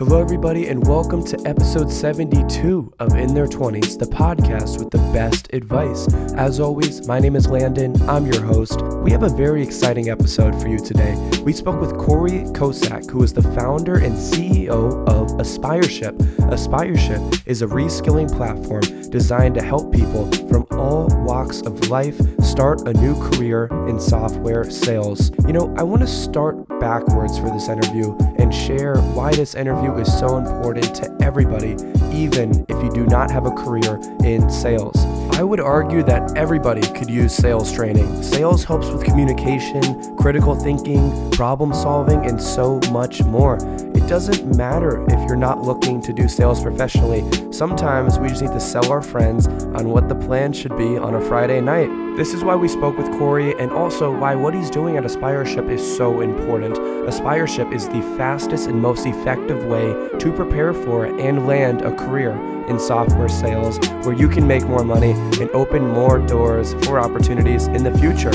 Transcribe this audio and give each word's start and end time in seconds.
Hello, 0.00 0.18
everybody, 0.18 0.68
and 0.68 0.88
welcome 0.88 1.22
to 1.26 1.38
episode 1.44 1.92
72 1.92 2.90
of 3.00 3.14
In 3.16 3.34
Their 3.34 3.46
20s, 3.46 3.98
the 3.98 4.06
podcast 4.06 4.78
with 4.78 4.90
the 4.90 4.96
best 5.12 5.52
advice. 5.52 6.10
As 6.36 6.58
always, 6.58 7.06
my 7.06 7.18
name 7.18 7.36
is 7.36 7.48
Landon. 7.48 8.00
I'm 8.08 8.24
your 8.24 8.42
host. 8.42 8.80
We 8.80 9.10
have 9.10 9.24
a 9.24 9.28
very 9.28 9.62
exciting 9.62 10.08
episode 10.08 10.58
for 10.58 10.68
you 10.68 10.78
today. 10.78 11.16
We 11.44 11.52
spoke 11.52 11.78
with 11.78 11.98
Corey 11.98 12.44
Kossack, 12.54 13.10
who 13.10 13.22
is 13.22 13.34
the 13.34 13.42
founder 13.42 13.96
and 13.96 14.14
CEO 14.14 15.06
of 15.06 15.32
Aspireship. 15.32 16.16
Aspireship 16.48 17.46
is 17.46 17.60
a 17.60 17.66
reskilling 17.66 18.34
platform 18.34 19.10
designed 19.10 19.56
to 19.56 19.62
help 19.62 19.92
people 19.92 20.32
from 20.48 20.66
all 20.70 21.08
walks 21.26 21.60
of 21.60 21.90
life 21.90 22.18
start 22.42 22.80
a 22.88 22.94
new 22.94 23.14
career 23.30 23.68
in 23.86 24.00
software 24.00 24.68
sales. 24.70 25.30
You 25.46 25.52
know, 25.52 25.74
I 25.76 25.82
want 25.82 26.00
to 26.00 26.08
start 26.08 26.66
backwards 26.80 27.38
for 27.38 27.50
this 27.50 27.68
interview 27.68 28.16
and 28.38 28.54
share 28.54 28.96
why 28.96 29.32
this 29.32 29.54
interview 29.54 29.89
is 29.98 30.18
so 30.18 30.36
important 30.36 30.94
to 30.96 31.16
everybody, 31.20 31.76
even 32.12 32.64
if 32.68 32.82
you 32.82 32.90
do 32.90 33.06
not 33.06 33.30
have 33.30 33.46
a 33.46 33.50
career 33.50 34.00
in 34.24 34.50
sales. 34.50 34.96
I 35.36 35.42
would 35.42 35.60
argue 35.60 36.02
that 36.02 36.36
everybody 36.36 36.82
could 36.82 37.08
use 37.08 37.34
sales 37.34 37.72
training. 37.72 38.22
Sales 38.22 38.62
helps 38.64 38.88
with 38.88 39.04
communication, 39.04 40.16
critical 40.16 40.54
thinking, 40.54 41.30
problem 41.30 41.72
solving, 41.72 42.26
and 42.26 42.40
so 42.40 42.78
much 42.90 43.22
more. 43.22 43.56
It 43.94 44.06
doesn't 44.06 44.56
matter 44.56 45.02
if 45.04 45.28
you're 45.28 45.36
not 45.36 45.62
looking 45.62 46.02
to 46.02 46.12
do 46.12 46.28
sales 46.28 46.62
professionally. 46.62 47.24
Sometimes 47.52 48.18
we 48.18 48.28
just 48.28 48.42
need 48.42 48.52
to 48.52 48.60
sell 48.60 48.90
our 48.92 49.02
friends 49.02 49.46
on 49.46 49.88
what 49.88 50.08
the 50.08 50.14
plan 50.14 50.52
should 50.52 50.76
be 50.76 50.96
on 50.98 51.14
a 51.14 51.20
Friday 51.20 51.60
night. 51.60 51.99
This 52.16 52.34
is 52.34 52.42
why 52.44 52.54
we 52.54 52.68
spoke 52.68 52.98
with 52.98 53.10
Corey 53.18 53.54
and 53.58 53.70
also 53.70 54.14
why 54.14 54.34
what 54.34 54.52
he's 54.52 54.68
doing 54.68 54.96
at 54.96 55.04
Aspireship 55.04 55.70
is 55.70 55.96
so 55.96 56.20
important. 56.20 56.76
Aspireship 56.76 57.72
is 57.72 57.88
the 57.88 58.02
fastest 58.18 58.68
and 58.68 58.82
most 58.82 59.06
effective 59.06 59.64
way 59.64 59.94
to 60.18 60.32
prepare 60.32 60.74
for 60.74 61.06
and 61.06 61.46
land 61.46 61.82
a 61.82 61.94
career 61.94 62.32
in 62.68 62.78
software 62.78 63.28
sales 63.28 63.78
where 64.04 64.14
you 64.14 64.28
can 64.28 64.46
make 64.46 64.64
more 64.64 64.84
money 64.84 65.12
and 65.12 65.48
open 65.50 65.86
more 65.86 66.18
doors 66.18 66.74
for 66.84 66.98
opportunities 66.98 67.68
in 67.68 67.84
the 67.84 67.96
future. 67.98 68.32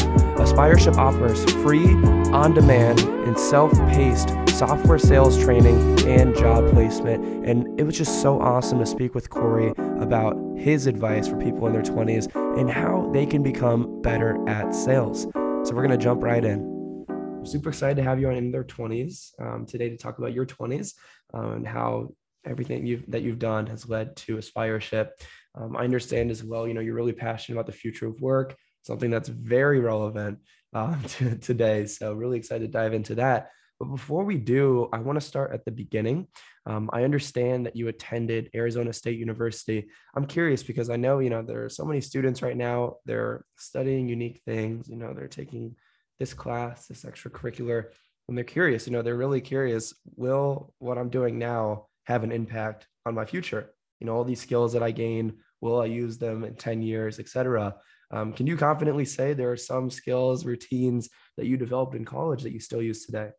Aspireship 0.56 0.95
offers 0.95 1.44
free, 1.56 1.86
on 2.31 2.53
demand, 2.53 3.02
and 3.02 3.38
self 3.38 3.73
paced 3.89 4.30
software 4.48 4.98
sales 4.98 5.38
training 5.38 5.78
and 6.08 6.34
job 6.34 6.72
placement. 6.72 7.45
And 7.45 7.78
it 7.78 7.84
was 7.84 7.98
just 7.98 8.22
so 8.22 8.39
awesome 8.39 8.80
to 8.80 8.86
speak 8.86 9.14
with 9.14 9.30
Corey 9.30 9.73
about 10.00 10.38
his 10.56 10.88
advice 10.88 11.28
for 11.28 11.36
people 11.36 11.67
in 11.67 11.73
their 11.73 11.81
20s 11.81 12.33
and 12.58 12.72
how 12.72 13.09
they 13.11 13.26
can 13.26 13.44
become 13.44 14.02
better 14.02 14.42
at 14.48 14.73
sales. 14.73 15.23
So 15.23 15.72
we're 15.73 15.86
going 15.86 15.89
to 15.89 15.98
jump 15.98 16.23
right 16.23 16.45
in. 16.45 17.06
Super 17.44 17.67
excited 17.67 17.98
to 17.98 18.03
have 18.03 18.22
you 18.22 18.30
on 18.30 18.38
in 18.38 18.50
their 18.50 18.64
20s 18.64 19.33
um, 19.42 19.66
today 19.66 19.89
to 19.89 19.98
talk 19.98 20.20
about 20.20 20.31
your 20.31 20.45
20s 20.45 20.94
um, 21.33 21.52
and 21.52 21.67
how 21.67 22.14
everything 22.45 22.86
you've, 22.86 23.03
that 23.11 23.23
you've 23.23 23.39
done 23.39 23.67
has 23.67 23.89
led 23.89 24.16
to 24.16 24.38
Aspireship. 24.38 25.09
Um, 25.53 25.76
I 25.76 25.83
understand 25.83 26.31
as 26.31 26.45
well, 26.45 26.66
you 26.66 26.73
know, 26.73 26.80
you're 26.80 26.95
really 26.95 27.11
passionate 27.11 27.58
about 27.58 27.66
the 27.66 27.78
future 27.78 28.08
of 28.08 28.22
work, 28.22 28.56
something 28.86 29.09
that's 29.09 29.30
very 29.30 29.80
relevant 29.80 30.39
um, 30.73 31.02
to 31.08 31.36
today. 31.38 31.86
So 31.86 32.14
really 32.14 32.38
excited 32.38 32.72
to 32.72 32.72
dive 32.72 32.94
into 32.94 33.16
that. 33.16 33.50
But 33.80 33.89
before 33.89 34.23
we 34.23 34.38
do, 34.38 34.88
I 34.94 35.00
want 35.00 35.19
to 35.19 35.25
start 35.25 35.52
at 35.52 35.66
the 35.66 35.72
beginning. 35.72 36.27
Um, 36.66 36.89
I 36.94 37.03
understand 37.03 37.66
that 37.66 37.75
you 37.75 37.89
attended 37.89 38.50
Arizona 38.55 38.94
State 38.94 39.19
University. 39.19 39.88
I'm 40.16 40.25
curious 40.25 40.64
because 40.64 40.89
I 40.89 40.95
know, 40.95 41.19
you 41.19 41.30
know, 41.30 41.42
there 41.42 41.66
are 41.66 41.69
so 41.69 41.83
many 41.83 42.00
students 42.00 42.42
right 42.42 42.55
now, 42.55 42.97
they're 43.05 43.44
studying 43.58 44.08
unique 44.08 44.42
things, 44.45 44.88
you 44.88 44.95
know, 44.95 45.14
they're 45.14 45.27
taking 45.27 45.75
this 46.20 46.33
class, 46.33 46.88
this 46.88 47.03
extracurricular, 47.03 47.88
and 48.30 48.38
they're 48.38 48.45
curious, 48.45 48.88
you 48.88 48.94
know, 48.94 49.02
they're 49.02 49.17
really 49.17 49.42
curious, 49.42 49.94
will 50.16 50.73
what 50.80 50.97
I'm 50.97 51.09
doing 51.09 51.38
now 51.38 51.88
have 52.05 52.23
an 52.23 52.31
impact 52.31 52.88
on 53.05 53.14
my 53.14 53.25
future? 53.25 53.72
You 53.99 54.08
know, 54.08 54.16
all 54.16 54.23
these 54.23 54.42
skills 54.42 54.72
that 54.72 54.83
I 54.83 54.92
gain, 54.92 55.39
will 55.59 55.81
I 55.81 55.86
use 55.86 56.17
them 56.17 56.45
in 56.45 56.55
10 56.55 56.81
years, 56.81 57.20
et 57.20 57.27
cetera? 57.27 57.75
Um, 58.11 58.34
can 58.34 58.48
you 58.48 58.58
confidently 58.58 59.06
say 59.06 59.34
there 59.34 59.52
are 59.52 59.58
some 59.58 59.89
skills, 59.89 60.45
routines 60.45 61.10
that 61.38 61.45
you 61.45 61.58
developed 61.58 61.95
in 61.95 62.05
college 62.05 62.43
that 62.43 62.54
you 62.54 62.60
still 62.60 62.82
use 62.82 63.05
today? 63.05 63.30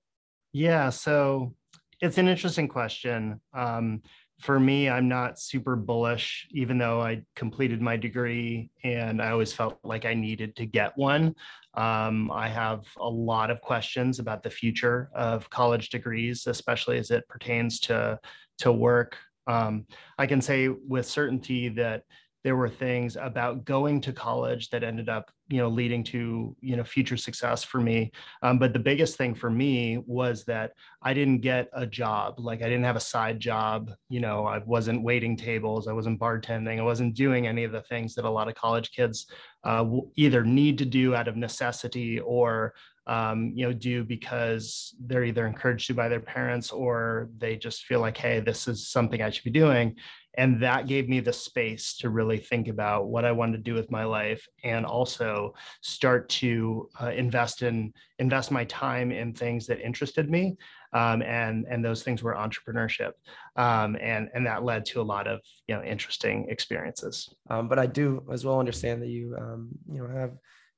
Yeah, 0.53 0.91
so 0.91 1.55
it's 2.01 2.19
an 2.19 2.29
interesting 2.29 2.69
question. 2.69 3.41
Um, 3.55 4.03
for 4.41 4.61
me, 4.61 4.89
I'm 4.89 5.09
not 5.09 5.39
super 5.39 5.77
bullish, 5.77 6.47
even 6.51 6.77
though 6.77 7.01
I 7.01 7.23
completed 7.35 7.81
my 7.81 7.97
degree 7.97 8.71
and 8.85 9.23
I 9.23 9.31
always 9.31 9.53
felt 9.53 9.79
like 9.83 10.05
I 10.05 10.13
needed 10.13 10.57
to 10.57 10.67
get 10.67 10.97
one. 10.97 11.35
Um, 11.75 12.31
I 12.31 12.49
have 12.49 12.85
a 12.99 13.09
lot 13.09 13.51
of 13.51 13.63
questions 13.63 14.19
about 14.19 14.43
the 14.43 14.51
future 14.51 15.11
of 15.15 15.49
college 15.49 15.89
degrees, 15.89 16.47
especially 16.47 16.99
as 16.99 17.11
it 17.11 17.27
pertains 17.29 17.81
to, 17.81 18.19
to 18.59 18.73
work. 18.73 19.17
Um, 19.47 19.87
I 20.19 20.27
can 20.27 20.43
say 20.43 20.69
with 20.69 21.07
certainty 21.07 21.71
that 21.71 22.03
there 22.47 22.55
were 22.55 22.69
things 22.69 23.17
about 23.21 23.65
going 23.65 24.01
to 24.01 24.13
college 24.13 24.71
that 24.71 24.85
ended 24.85 25.09
up 25.09 25.33
you 25.49 25.59
know 25.59 25.69
leading 25.69 26.05
to 26.05 26.55
you 26.61 26.77
know 26.77 26.85
future 26.85 27.17
success 27.17 27.65
for 27.65 27.81
me. 27.81 28.13
Um, 28.41 28.61
but 28.61 28.73
the 28.73 28.79
biggest 28.79 29.17
thing 29.17 29.35
for 29.35 29.51
me 29.51 29.99
was 30.07 30.45
that 30.45 30.71
i 31.03 31.13
didn't 31.13 31.41
get 31.41 31.69
a 31.73 31.85
job. 31.85 32.39
Like 32.39 32.63
i 32.63 32.67
didn't 32.67 32.85
have 32.85 32.95
a 32.95 33.01
side 33.01 33.41
job. 33.41 33.91
You 34.09 34.21
know 34.21 34.47
i 34.47 34.59
wasn't 34.59 35.03
waiting 35.03 35.37
tables. 35.37 35.89
I 35.89 35.93
wasn't 35.93 36.21
bartending. 36.21 36.79
I 36.79 36.85
wasn't 36.85 37.15
doing 37.15 37.49
any 37.49 37.65
of 37.65 37.73
the 37.73 37.83
things 37.83 38.15
that 38.15 38.25
a 38.25 38.31
lot 38.31 38.47
of 38.47 38.55
college 38.55 38.93
kids 38.93 39.27
uh, 39.65 39.85
either 40.15 40.45
need 40.45 40.79
to 40.79 40.85
do 40.85 41.17
out 41.17 41.27
of 41.27 41.37
necessity 41.37 42.21
or 42.21 42.75
um, 43.09 43.53
you 43.57 43.67
know 43.67 43.73
do 43.73 44.05
because 44.05 44.95
they're 45.01 45.25
either 45.25 45.49
encouraged 45.49 45.89
to 45.89 45.95
by 45.95 46.09
their 46.09 46.21
parents 46.21 46.71
or 46.71 47.29
they 47.39 47.57
just 47.57 47.87
feel 47.87 48.01
like 48.01 48.17
hey 48.17 48.39
this 48.39 48.69
is 48.69 48.89
something 48.89 49.21
i 49.21 49.31
should 49.31 49.45
be 49.45 49.51
doing 49.51 49.97
and 50.37 50.61
that 50.63 50.87
gave 50.87 51.09
me 51.09 51.21
the 51.21 51.33
space 51.33 51.97
to 51.97 52.11
really 52.11 52.39
think 52.39 52.69
about 52.69 53.09
what 53.09 53.25
i 53.25 53.33
wanted 53.33 53.57
to 53.57 53.63
do 53.63 53.75
with 53.75 53.91
my 53.91 54.05
life 54.05 54.47
and 54.65 54.85
also 54.85 55.55
start 55.83 56.29
to 56.29 56.89
uh, 57.01 57.11
invest 57.11 57.63
in 57.63 57.93
invest 58.19 58.51
my 58.51 58.65
time 58.65 59.11
in 59.13 59.33
things 59.33 59.67
that 59.67 59.81
interested 59.81 60.31
me 60.31 60.57
um, 60.93 61.23
and 61.23 61.67
and 61.69 61.85
those 61.85 62.03
things 62.03 62.23
were 62.23 62.35
entrepreneurship 62.35 63.13
um, 63.57 63.97
and 64.01 64.29
and 64.35 64.47
that 64.47 64.65
led 64.65 64.85
to 64.85 65.01
a 65.01 65.03
lot 65.03 65.27
of 65.27 65.41
you 65.69 65.75
know 65.75 65.83
interesting 65.83 66.47
experiences 66.49 67.35
um, 67.51 67.69
but 67.69 67.79
i 67.79 67.87
do 67.87 68.23
as 68.33 68.45
well 68.45 68.61
understand 68.61 69.03
that 69.03 69.09
you 69.09 69.37
um, 69.39 69.69
you 69.91 69.99
know 69.99 70.09
have 70.09 70.33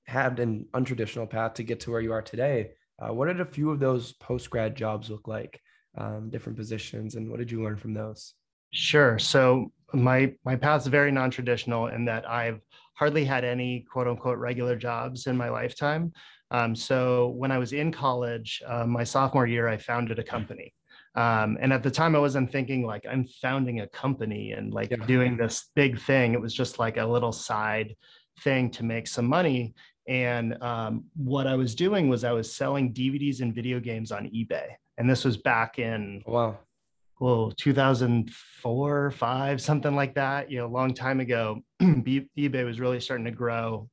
had 0.09 0.41
an 0.41 0.65
untraditional 0.73 1.29
path 1.29 1.53
to 1.55 1.63
get 1.63 1.81
to 1.81 1.91
where 1.91 2.01
you 2.01 2.13
are 2.13 2.23
today. 2.23 2.71
Uh, 2.99 3.13
what 3.13 3.27
did 3.27 3.41
a 3.41 3.45
few 3.45 3.71
of 3.71 3.79
those 3.79 4.15
post 4.15 4.49
grad 4.49 4.75
jobs 4.75 5.11
look 5.11 5.29
like? 5.29 5.61
Um, 5.97 6.31
different 6.31 6.57
positions, 6.57 7.15
and 7.15 7.29
what 7.29 7.39
did 7.39 7.51
you 7.51 7.63
learn 7.63 7.77
from 7.77 7.93
those? 7.93 8.35
Sure. 8.73 9.19
So 9.19 9.73
my 9.93 10.35
my 10.45 10.57
path 10.57 10.83
is 10.83 10.87
very 10.89 11.11
non 11.11 11.31
traditional 11.31 11.87
in 11.87 12.05
that 12.07 12.29
I've 12.29 12.61
hardly 12.95 13.25
had 13.25 13.45
any 13.45 13.87
quote 13.91 14.09
unquote 14.09 14.39
regular 14.39 14.77
jobs 14.77 15.27
in 15.27 15.37
my 15.37 15.49
lifetime. 15.49 16.13
Um, 16.51 16.75
so 16.75 17.29
when 17.29 17.53
I 17.53 17.59
was 17.59 17.73
in 17.73 17.93
college, 17.93 18.63
uh, 18.67 18.87
my 18.87 19.05
sophomore 19.05 19.47
year, 19.47 19.69
I 19.69 19.77
founded 19.77 20.19
a 20.19 20.25
company. 20.25 20.73
Um, 21.15 21.59
and 21.61 21.73
at 21.73 21.83
the 21.83 21.91
time, 21.91 22.15
I 22.15 22.21
wasn't 22.21 22.53
thinking 22.53 22.87
like 22.87 23.05
I'm 23.09 23.27
founding 23.43 23.81
a 23.81 23.89
company 23.89 24.53
and 24.53 24.73
like 24.73 24.91
yeah. 24.91 25.05
doing 25.07 25.37
this 25.37 25.71
big 25.75 26.01
thing. 26.01 26.35
It 26.35 26.41
was 26.41 26.55
just 26.55 26.79
like 26.79 26.97
a 26.97 27.05
little 27.05 27.33
side 27.33 27.97
thing 28.43 28.71
to 28.73 28.85
make 28.85 29.07
some 29.07 29.27
money. 29.27 29.75
And 30.07 30.61
um, 30.63 31.05
what 31.17 31.47
I 31.47 31.55
was 31.55 31.75
doing 31.75 32.09
was 32.09 32.25
I 32.25 32.33
was 32.33 32.55
selling 32.55 32.95
DVDs 32.95 33.41
and 33.41 33.55
video 33.55 33.79
games 33.81 34.11
on 34.11 34.27
eBay. 34.27 34.69
And 34.97 35.09
this 35.09 35.25
was 35.25 35.37
back 35.37 35.79
in 35.79 36.23
wow, 36.27 36.59
well, 37.21 37.53
2004, 37.57 39.11
five, 39.11 39.61
something 39.61 39.95
like 39.95 40.15
that. 40.15 40.51
You 40.51 40.59
know, 40.59 40.67
a 40.67 40.69
long 40.69 40.95
time 40.95 41.21
ago, 41.21 41.61
eBay 41.83 42.65
was 42.65 42.81
really 42.81 43.01
starting 43.01 43.25
to 43.25 43.31
grow 43.31 43.89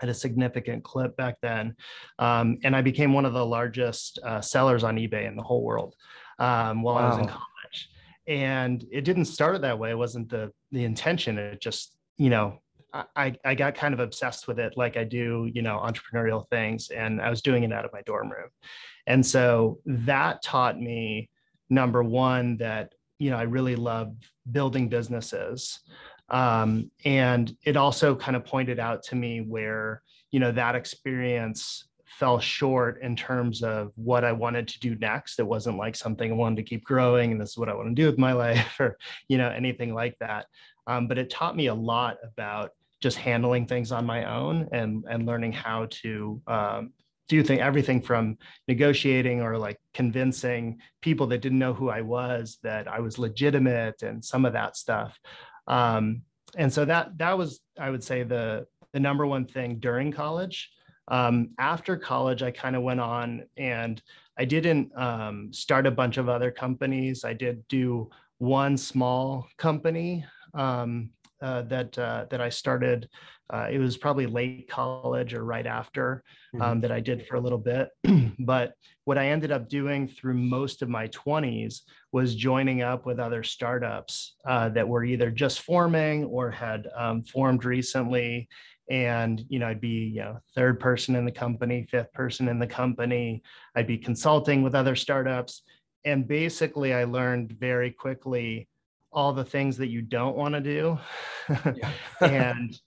at 0.00 0.08
a 0.08 0.14
significant 0.14 0.84
clip 0.84 1.16
back 1.16 1.36
then. 1.42 1.74
Um, 2.18 2.58
and 2.64 2.74
I 2.74 2.82
became 2.82 3.12
one 3.12 3.24
of 3.24 3.32
the 3.32 3.44
largest 3.44 4.18
uh, 4.24 4.40
sellers 4.40 4.84
on 4.84 4.96
eBay 4.96 5.26
in 5.26 5.36
the 5.36 5.42
whole 5.42 5.62
world 5.62 5.94
um, 6.38 6.82
while 6.82 6.96
wow. 6.96 7.02
I 7.02 7.08
was 7.08 7.18
in 7.18 7.26
college. 7.26 7.90
And 8.26 8.84
it 8.92 9.04
didn't 9.04 9.24
start 9.24 9.60
that 9.62 9.78
way. 9.78 9.90
It 9.90 9.98
wasn't 9.98 10.28
the 10.28 10.52
the 10.70 10.84
intention. 10.84 11.38
It 11.38 11.60
just, 11.60 11.96
you 12.18 12.28
know, 12.28 12.60
I, 12.92 13.34
I 13.44 13.54
got 13.54 13.74
kind 13.74 13.94
of 13.94 14.00
obsessed 14.00 14.48
with 14.48 14.58
it 14.58 14.74
like 14.76 14.96
I 14.96 15.04
do, 15.04 15.50
you 15.52 15.62
know, 15.62 15.78
entrepreneurial 15.78 16.48
things. 16.48 16.90
And 16.90 17.20
I 17.20 17.30
was 17.30 17.42
doing 17.42 17.64
it 17.64 17.72
out 17.72 17.84
of 17.84 17.92
my 17.92 18.02
dorm 18.02 18.30
room. 18.30 18.48
And 19.06 19.24
so 19.24 19.78
that 19.86 20.42
taught 20.42 20.78
me, 20.78 21.30
number 21.70 22.02
one, 22.02 22.56
that, 22.58 22.94
you 23.18 23.30
know, 23.30 23.36
I 23.36 23.42
really 23.42 23.76
love 23.76 24.14
building 24.50 24.88
businesses. 24.88 25.80
Um, 26.30 26.90
and 27.04 27.54
it 27.64 27.76
also 27.76 28.14
kind 28.14 28.36
of 28.36 28.44
pointed 28.44 28.78
out 28.78 29.02
to 29.04 29.16
me 29.16 29.40
where, 29.40 30.02
you 30.30 30.40
know, 30.40 30.52
that 30.52 30.74
experience 30.74 31.88
fell 32.06 32.40
short 32.40 33.00
in 33.02 33.14
terms 33.14 33.62
of 33.62 33.92
what 33.94 34.24
I 34.24 34.32
wanted 34.32 34.68
to 34.68 34.80
do 34.80 34.96
next. 34.96 35.38
It 35.38 35.46
wasn't 35.46 35.78
like 35.78 35.94
something 35.94 36.30
I 36.30 36.34
wanted 36.34 36.56
to 36.56 36.62
keep 36.62 36.84
growing 36.84 37.32
and 37.32 37.40
this 37.40 37.50
is 37.50 37.58
what 37.58 37.68
I 37.68 37.74
want 37.74 37.88
to 37.88 37.94
do 37.94 38.06
with 38.06 38.18
my 38.18 38.32
life 38.44 38.78
or, 38.80 38.98
you 39.28 39.38
know, 39.38 39.48
anything 39.48 39.94
like 39.94 40.16
that. 40.20 40.46
Um, 40.86 41.06
but 41.06 41.18
it 41.18 41.30
taught 41.30 41.56
me 41.56 41.66
a 41.66 41.74
lot 41.74 42.16
about 42.22 42.72
just 43.00 43.18
handling 43.18 43.66
things 43.66 43.92
on 43.92 44.04
my 44.04 44.24
own 44.24 44.68
and 44.72 45.04
and 45.08 45.24
learning 45.24 45.52
how 45.52 45.86
to 45.90 46.42
um, 46.46 46.92
do 47.28 47.42
think 47.42 47.60
everything 47.60 48.00
from 48.00 48.38
negotiating 48.66 49.42
or 49.42 49.58
like 49.58 49.78
convincing 49.94 50.78
people 51.02 51.26
that 51.28 51.42
didn't 51.42 51.58
know 51.58 51.74
who 51.74 51.90
I 51.90 52.00
was 52.00 52.58
that 52.62 52.88
I 52.88 53.00
was 53.00 53.18
legitimate 53.18 54.02
and 54.02 54.24
some 54.24 54.44
of 54.44 54.54
that 54.54 54.76
stuff. 54.76 55.18
Um, 55.66 56.22
and 56.56 56.72
so 56.72 56.84
that 56.86 57.18
that 57.18 57.36
was 57.36 57.60
I 57.78 57.90
would 57.90 58.02
say 58.02 58.22
the 58.22 58.66
the 58.92 59.00
number 59.00 59.26
one 59.26 59.46
thing 59.46 59.78
during 59.78 60.10
college. 60.12 60.70
Um, 61.08 61.50
after 61.58 61.96
college, 61.96 62.42
I 62.42 62.50
kind 62.50 62.76
of 62.76 62.82
went 62.82 63.00
on 63.00 63.44
and 63.56 64.02
I 64.38 64.44
didn't 64.44 64.96
um, 64.96 65.52
start 65.52 65.86
a 65.86 65.90
bunch 65.90 66.16
of 66.16 66.28
other 66.28 66.50
companies. 66.50 67.24
I 67.24 67.32
did 67.32 67.66
do 67.68 68.10
one 68.38 68.76
small 68.76 69.48
company 69.56 70.24
um, 70.54 71.10
uh, 71.40 71.62
that 71.62 71.98
uh, 71.98 72.26
that 72.30 72.40
I 72.40 72.48
started. 72.48 73.08
Uh, 73.50 73.66
it 73.70 73.78
was 73.78 73.96
probably 73.96 74.26
late 74.26 74.68
college 74.68 75.32
or 75.32 75.42
right 75.42 75.66
after 75.66 76.22
um, 76.54 76.60
mm-hmm. 76.60 76.80
that 76.80 76.92
I 76.92 77.00
did 77.00 77.26
for 77.26 77.36
a 77.36 77.40
little 77.40 77.58
bit. 77.58 77.88
but 78.38 78.74
what 79.04 79.16
I 79.16 79.28
ended 79.28 79.52
up 79.52 79.70
doing 79.70 80.06
through 80.06 80.34
most 80.34 80.82
of 80.82 80.90
my 80.90 81.08
20s 81.08 81.80
was 82.12 82.34
joining 82.34 82.82
up 82.82 83.06
with 83.06 83.18
other 83.18 83.42
startups 83.42 84.36
uh, 84.46 84.68
that 84.70 84.86
were 84.86 85.02
either 85.02 85.30
just 85.30 85.60
forming 85.60 86.24
or 86.26 86.50
had 86.50 86.88
um, 86.94 87.22
formed 87.22 87.64
recently. 87.64 88.48
And 88.90 89.42
you 89.48 89.58
know, 89.58 89.68
I'd 89.68 89.80
be 89.80 90.12
you 90.14 90.20
know 90.20 90.38
third 90.54 90.80
person 90.80 91.16
in 91.16 91.24
the 91.24 91.32
company, 91.32 91.86
fifth 91.90 92.12
person 92.12 92.48
in 92.48 92.58
the 92.58 92.66
company. 92.66 93.42
I'd 93.74 93.86
be 93.86 93.98
consulting 93.98 94.62
with 94.62 94.74
other 94.74 94.96
startups, 94.96 95.62
and 96.04 96.26
basically, 96.26 96.94
I 96.94 97.04
learned 97.04 97.52
very 97.52 97.90
quickly 97.90 98.66
all 99.12 99.32
the 99.32 99.44
things 99.44 99.76
that 99.78 99.88
you 99.88 100.02
don't 100.02 100.36
want 100.36 100.54
to 100.54 100.60
do. 100.60 100.98
And 102.20 102.78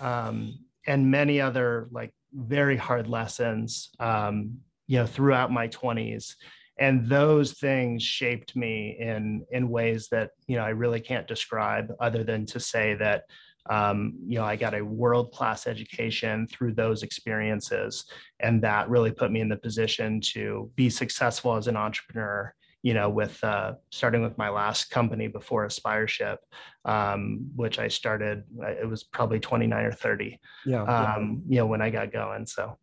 um, 0.00 0.58
and 0.86 1.10
many 1.10 1.40
other 1.40 1.88
like 1.90 2.12
very 2.32 2.76
hard 2.76 3.06
lessons 3.08 3.90
um, 3.98 4.58
you 4.86 4.98
know 4.98 5.06
throughout 5.06 5.52
my 5.52 5.68
20s 5.68 6.34
and 6.78 7.08
those 7.08 7.52
things 7.52 8.02
shaped 8.02 8.56
me 8.56 8.96
in 8.98 9.44
in 9.50 9.68
ways 9.68 10.08
that 10.10 10.30
you 10.46 10.56
know 10.56 10.64
i 10.64 10.70
really 10.70 11.00
can't 11.00 11.28
describe 11.28 11.92
other 12.00 12.24
than 12.24 12.46
to 12.46 12.58
say 12.58 12.94
that 12.94 13.24
um, 13.68 14.14
you 14.26 14.38
know 14.38 14.44
i 14.44 14.56
got 14.56 14.74
a 14.74 14.84
world 14.84 15.32
class 15.32 15.66
education 15.66 16.46
through 16.46 16.72
those 16.72 17.02
experiences. 17.02 18.04
And 18.40 18.62
that 18.62 18.88
really 18.88 19.12
put 19.12 19.30
me 19.30 19.40
in 19.40 19.48
the 19.48 19.56
position 19.56 20.20
to 20.32 20.70
be 20.74 20.88
successful 20.90 21.56
as 21.56 21.66
an 21.66 21.76
entrepreneur 21.76 22.54
you 22.82 22.94
know, 22.94 23.10
with 23.10 23.42
uh, 23.44 23.74
starting 23.90 24.22
with 24.22 24.38
my 24.38 24.48
last 24.48 24.90
company 24.90 25.28
before 25.28 25.66
Aspireship, 25.66 26.38
um, 26.84 27.50
which 27.54 27.78
I 27.78 27.88
started, 27.88 28.44
uh, 28.62 28.68
it 28.68 28.88
was 28.88 29.04
probably 29.04 29.40
29 29.40 29.84
or 29.84 29.92
30, 29.92 30.40
yeah, 30.64 30.82
um, 30.82 31.42
yeah. 31.46 31.54
you 31.54 31.60
know, 31.60 31.66
when 31.66 31.82
I 31.82 31.90
got 31.90 32.12
going. 32.12 32.46
So, 32.46 32.78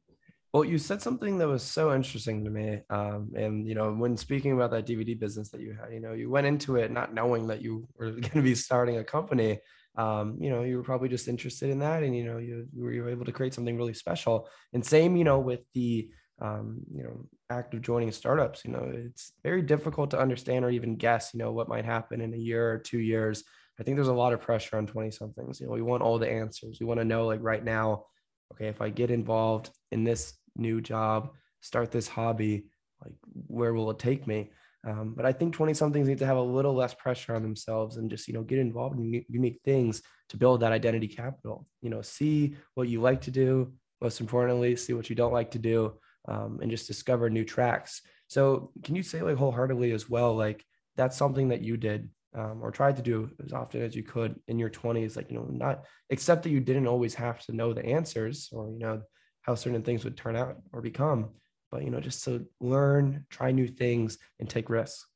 well, 0.53 0.63
you 0.63 0.77
said 0.77 1.01
something 1.01 1.37
that 1.39 1.47
was 1.47 1.63
so 1.63 1.93
interesting 1.93 2.43
to 2.45 2.49
me. 2.49 2.79
Um, 2.89 3.31
and, 3.35 3.67
you 3.67 3.75
know, 3.75 3.91
when 3.91 4.15
speaking 4.15 4.53
about 4.53 4.71
that 4.71 4.85
DVD 4.85 5.19
business 5.19 5.49
that 5.49 5.61
you 5.61 5.75
had, 5.79 5.93
you 5.93 5.99
know, 5.99 6.13
you 6.13 6.29
went 6.29 6.47
into 6.47 6.77
it 6.77 6.91
not 6.91 7.13
knowing 7.13 7.47
that 7.47 7.61
you 7.61 7.87
were 7.97 8.11
going 8.11 8.23
to 8.23 8.41
be 8.41 8.55
starting 8.55 8.97
a 8.97 9.03
company. 9.03 9.59
Um, 9.97 10.37
you 10.39 10.51
know, 10.51 10.61
you 10.61 10.77
were 10.77 10.83
probably 10.83 11.09
just 11.09 11.27
interested 11.27 11.71
in 11.71 11.79
that 11.79 12.03
and, 12.03 12.15
you 12.15 12.23
know, 12.23 12.37
you, 12.37 12.67
you 12.75 12.83
were 13.01 13.09
able 13.09 13.25
to 13.25 13.31
create 13.31 13.55
something 13.55 13.75
really 13.75 13.95
special. 13.95 14.47
And 14.73 14.85
same, 14.85 15.17
you 15.17 15.23
know, 15.23 15.39
with 15.39 15.61
the, 15.73 16.09
um, 16.41 16.81
you 16.93 17.03
know, 17.03 17.25
act 17.49 17.73
of 17.73 17.81
joining 17.81 18.11
startups. 18.11 18.63
You 18.65 18.71
know, 18.71 18.91
it's 18.93 19.33
very 19.43 19.61
difficult 19.61 20.11
to 20.11 20.19
understand 20.19 20.65
or 20.65 20.69
even 20.69 20.95
guess, 20.95 21.31
you 21.33 21.39
know, 21.39 21.51
what 21.51 21.69
might 21.69 21.85
happen 21.85 22.21
in 22.21 22.33
a 22.33 22.37
year 22.37 22.71
or 22.73 22.77
two 22.77 22.99
years. 22.99 23.43
I 23.79 23.83
think 23.83 23.95
there's 23.95 24.07
a 24.07 24.13
lot 24.13 24.33
of 24.33 24.41
pressure 24.41 24.77
on 24.77 24.87
20 24.87 25.11
somethings. 25.11 25.59
You 25.59 25.67
know, 25.67 25.73
we 25.73 25.81
want 25.81 26.03
all 26.03 26.19
the 26.19 26.29
answers. 26.29 26.77
We 26.79 26.85
want 26.85 26.99
to 26.99 27.05
know, 27.05 27.25
like, 27.27 27.41
right 27.41 27.63
now, 27.63 28.05
okay, 28.53 28.67
if 28.67 28.81
I 28.81 28.89
get 28.89 29.11
involved 29.11 29.69
in 29.91 30.03
this 30.03 30.33
new 30.55 30.81
job, 30.81 31.31
start 31.61 31.91
this 31.91 32.07
hobby, 32.07 32.65
like, 33.03 33.13
where 33.47 33.73
will 33.73 33.91
it 33.91 33.99
take 33.99 34.25
me? 34.25 34.51
Um, 34.87 35.13
but 35.15 35.25
I 35.25 35.33
think 35.33 35.53
20 35.53 35.73
somethings 35.73 36.07
need 36.07 36.19
to 36.19 36.25
have 36.25 36.37
a 36.37 36.41
little 36.41 36.73
less 36.73 36.93
pressure 36.93 37.35
on 37.35 37.43
themselves 37.43 37.97
and 37.97 38.09
just, 38.09 38.27
you 38.27 38.33
know, 38.33 38.43
get 38.43 38.59
involved 38.59 38.99
in 38.99 39.25
unique 39.27 39.59
things 39.65 40.01
to 40.29 40.37
build 40.37 40.61
that 40.61 40.71
identity 40.71 41.07
capital. 41.07 41.67
You 41.81 41.89
know, 41.89 42.01
see 42.01 42.55
what 42.73 42.87
you 42.87 43.01
like 43.01 43.21
to 43.21 43.31
do. 43.31 43.73
Most 44.01 44.21
importantly, 44.21 44.75
see 44.75 44.93
what 44.93 45.09
you 45.09 45.15
don't 45.15 45.33
like 45.33 45.51
to 45.51 45.59
do 45.59 45.93
um, 46.27 46.59
and 46.61 46.71
just 46.71 46.87
discover 46.87 47.29
new 47.29 47.45
tracks. 47.45 48.01
So 48.27 48.71
can 48.83 48.95
you 48.95 49.03
say 49.03 49.21
like 49.21 49.37
wholeheartedly 49.37 49.91
as 49.91 50.09
well, 50.09 50.35
like 50.35 50.65
that's 50.95 51.17
something 51.17 51.49
that 51.49 51.61
you 51.61 51.77
did 51.77 52.09
um, 52.35 52.59
or 52.61 52.71
tried 52.71 52.97
to 52.97 53.01
do 53.01 53.29
as 53.43 53.53
often 53.53 53.81
as 53.81 53.95
you 53.95 54.03
could 54.03 54.39
in 54.47 54.59
your 54.59 54.69
20s, 54.69 55.15
like, 55.15 55.31
you 55.31 55.37
know, 55.37 55.47
not 55.49 55.85
except 56.09 56.43
that 56.43 56.49
you 56.49 56.59
didn't 56.59 56.87
always 56.87 57.15
have 57.15 57.41
to 57.45 57.53
know 57.53 57.73
the 57.73 57.85
answers 57.85 58.49
or, 58.51 58.69
you 58.69 58.79
know, 58.79 59.01
how 59.41 59.55
certain 59.55 59.81
things 59.81 60.03
would 60.03 60.17
turn 60.17 60.35
out 60.35 60.57
or 60.73 60.81
become, 60.81 61.29
but, 61.71 61.83
you 61.83 61.89
know, 61.89 62.01
just 62.01 62.23
to 62.25 62.45
learn, 62.59 63.25
try 63.29 63.51
new 63.51 63.67
things 63.67 64.17
and 64.39 64.49
take 64.49 64.69
risks. 64.69 65.07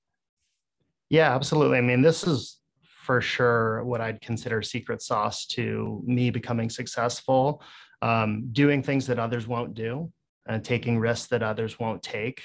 Yeah, 1.10 1.36
absolutely. 1.36 1.78
I 1.78 1.82
mean, 1.82 2.02
this 2.02 2.26
is 2.26 2.60
for 2.82 3.20
sure 3.20 3.84
what 3.84 4.00
I'd 4.00 4.22
consider 4.22 4.62
secret 4.62 5.02
sauce 5.02 5.46
to 5.48 6.02
me 6.06 6.30
becoming 6.30 6.70
successful, 6.70 7.62
um, 8.02 8.48
doing 8.54 8.82
things 8.82 9.08
that 9.08 9.20
others 9.20 9.48
won't 9.48 9.74
do 9.74 10.12
and 10.52 10.64
taking 10.64 11.00
risks 11.00 11.28
that 11.28 11.44
others 11.44 11.80
won't 11.80 12.02
take, 12.02 12.44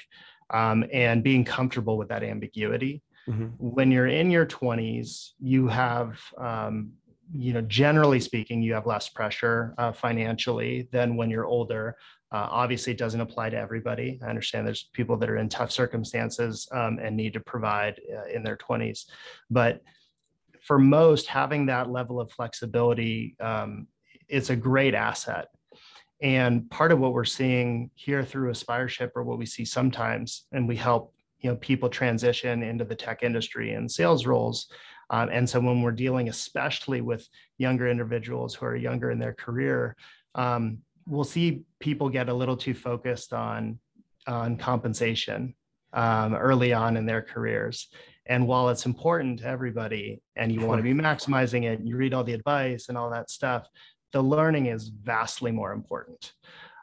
um, 0.49 0.85
and 0.93 1.23
being 1.23 1.43
comfortable 1.43 1.97
with 1.97 2.09
that 2.09 2.23
ambiguity. 2.23 3.01
Mm-hmm. 3.27 3.45
When 3.57 3.91
you're 3.91 4.07
in 4.07 4.31
your 4.31 4.45
20s, 4.45 5.31
you 5.39 5.67
have, 5.67 6.19
um, 6.37 6.91
you 7.33 7.53
know, 7.53 7.61
generally 7.61 8.21
speaking, 8.21 8.61
you 8.61 8.73
have 8.73 8.85
less 8.85 9.09
pressure 9.09 9.73
uh, 9.77 9.91
financially 9.91 10.87
than 10.91 11.17
when 11.17 11.29
you're 11.29 11.45
older. 11.45 11.97
Uh, 12.31 12.47
obviously, 12.49 12.93
it 12.93 12.99
doesn't 12.99 13.21
apply 13.21 13.49
to 13.49 13.57
everybody. 13.57 14.19
I 14.23 14.27
understand 14.27 14.65
there's 14.65 14.89
people 14.93 15.17
that 15.17 15.29
are 15.29 15.37
in 15.37 15.49
tough 15.49 15.71
circumstances 15.71 16.67
um, 16.71 16.99
and 17.01 17.15
need 17.15 17.33
to 17.33 17.39
provide 17.41 17.99
uh, 18.13 18.25
in 18.33 18.43
their 18.43 18.57
20s. 18.57 19.05
But 19.49 19.81
for 20.61 20.79
most, 20.79 21.27
having 21.27 21.65
that 21.67 21.89
level 21.89 22.19
of 22.19 22.31
flexibility, 22.31 23.35
um, 23.39 23.87
it's 24.27 24.49
a 24.49 24.55
great 24.55 24.93
asset. 24.93 25.47
And 26.21 26.69
part 26.69 26.91
of 26.91 26.99
what 26.99 27.13
we're 27.13 27.25
seeing 27.25 27.91
here 27.95 28.23
through 28.23 28.51
Aspireship, 28.51 29.11
or 29.15 29.23
what 29.23 29.37
we 29.37 29.45
see 29.45 29.65
sometimes, 29.65 30.45
and 30.51 30.67
we 30.67 30.75
help 30.75 31.13
you 31.39 31.49
know 31.49 31.55
people 31.57 31.89
transition 31.89 32.63
into 32.63 32.85
the 32.85 32.95
tech 32.95 33.23
industry 33.23 33.73
and 33.73 33.91
sales 33.91 34.25
roles. 34.25 34.67
Um, 35.09 35.29
and 35.31 35.49
so 35.49 35.59
when 35.59 35.81
we're 35.81 35.91
dealing, 35.91 36.27
especially 36.27 37.01
with 37.01 37.27
younger 37.57 37.87
individuals 37.87 38.55
who 38.55 38.65
are 38.65 38.75
younger 38.75 39.11
in 39.11 39.19
their 39.19 39.33
career, 39.33 39.95
um, 40.35 40.79
we'll 41.05 41.23
see 41.23 41.63
people 41.79 42.09
get 42.09 42.29
a 42.29 42.33
little 42.33 42.57
too 42.57 42.73
focused 42.73 43.33
on 43.33 43.79
on 44.27 44.57
compensation 44.57 45.55
um, 45.93 46.35
early 46.35 46.73
on 46.73 46.97
in 46.97 47.05
their 47.05 47.21
careers. 47.21 47.87
And 48.25 48.45
while 48.45 48.69
it's 48.69 48.85
important 48.85 49.39
to 49.39 49.47
everybody, 49.47 50.21
and 50.35 50.51
you 50.51 50.65
want 50.65 50.79
to 50.79 50.83
be 50.83 50.93
maximizing 50.93 51.63
it, 51.63 51.79
you 51.81 51.95
read 51.95 52.13
all 52.13 52.25
the 52.25 52.33
advice 52.33 52.89
and 52.89 52.97
all 52.97 53.09
that 53.11 53.29
stuff, 53.29 53.67
the 54.11 54.21
learning 54.21 54.67
is 54.67 54.87
vastly 54.87 55.51
more 55.51 55.71
important. 55.71 56.33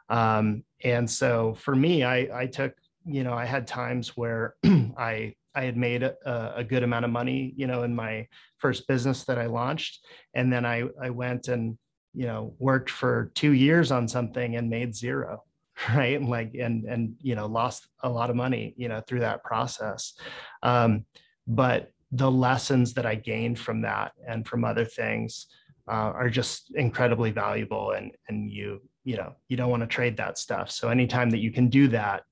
Um, 0.09 0.63
and 0.83 1.09
so 1.09 1.55
for 1.55 1.75
me, 1.75 2.03
I, 2.03 2.41
I 2.41 2.45
took, 2.45 2.73
you 3.05 3.23
know, 3.23 3.33
I 3.33 3.45
had 3.45 3.67
times 3.67 4.15
where 4.15 4.55
I 4.97 5.35
I 5.55 5.63
had 5.63 5.77
made 5.77 6.03
a, 6.03 6.53
a, 6.57 6.63
good 6.65 6.83
amount 6.83 7.05
of 7.05 7.11
money, 7.11 7.53
you 7.55 7.65
know, 7.65 7.83
in 7.83 7.95
my 7.95 8.27
first 8.57 8.89
business 8.89 9.23
that 9.23 9.39
I 9.39 9.45
launched, 9.45 10.05
and 10.33 10.51
then 10.51 10.65
I 10.65 10.83
I 11.01 11.09
went 11.11 11.47
and 11.47 11.77
you 12.13 12.27
know 12.27 12.53
worked 12.59 12.89
for 12.89 13.31
two 13.35 13.53
years 13.53 13.91
on 13.91 14.07
something 14.07 14.57
and 14.57 14.69
made 14.69 14.93
zero, 14.93 15.43
right? 15.95 16.19
And 16.19 16.29
like 16.29 16.55
and 16.55 16.83
and 16.85 17.15
you 17.21 17.35
know 17.35 17.45
lost 17.45 17.87
a 18.03 18.09
lot 18.09 18.29
of 18.29 18.35
money, 18.35 18.73
you 18.77 18.89
know, 18.89 19.01
through 19.07 19.21
that 19.21 19.43
process. 19.43 20.13
Um, 20.61 21.05
but 21.47 21.91
the 22.11 22.29
lessons 22.29 22.93
that 22.93 23.05
I 23.05 23.15
gained 23.15 23.57
from 23.57 23.81
that 23.81 24.11
and 24.27 24.45
from 24.45 24.63
other 24.63 24.85
things 24.85 25.47
uh, 25.87 26.11
are 26.15 26.29
just 26.29 26.73
incredibly 26.75 27.31
valuable 27.31 27.91
and 27.91 28.11
and 28.27 28.51
you 28.51 28.81
you 29.03 29.17
know 29.17 29.35
you 29.49 29.57
don't 29.57 29.69
want 29.69 29.81
to 29.81 29.87
trade 29.87 30.17
that 30.17 30.37
stuff 30.37 30.71
so 30.71 30.89
anytime 30.89 31.29
that 31.29 31.39
you 31.39 31.51
can 31.51 31.69
do 31.69 31.87
that 31.87 32.23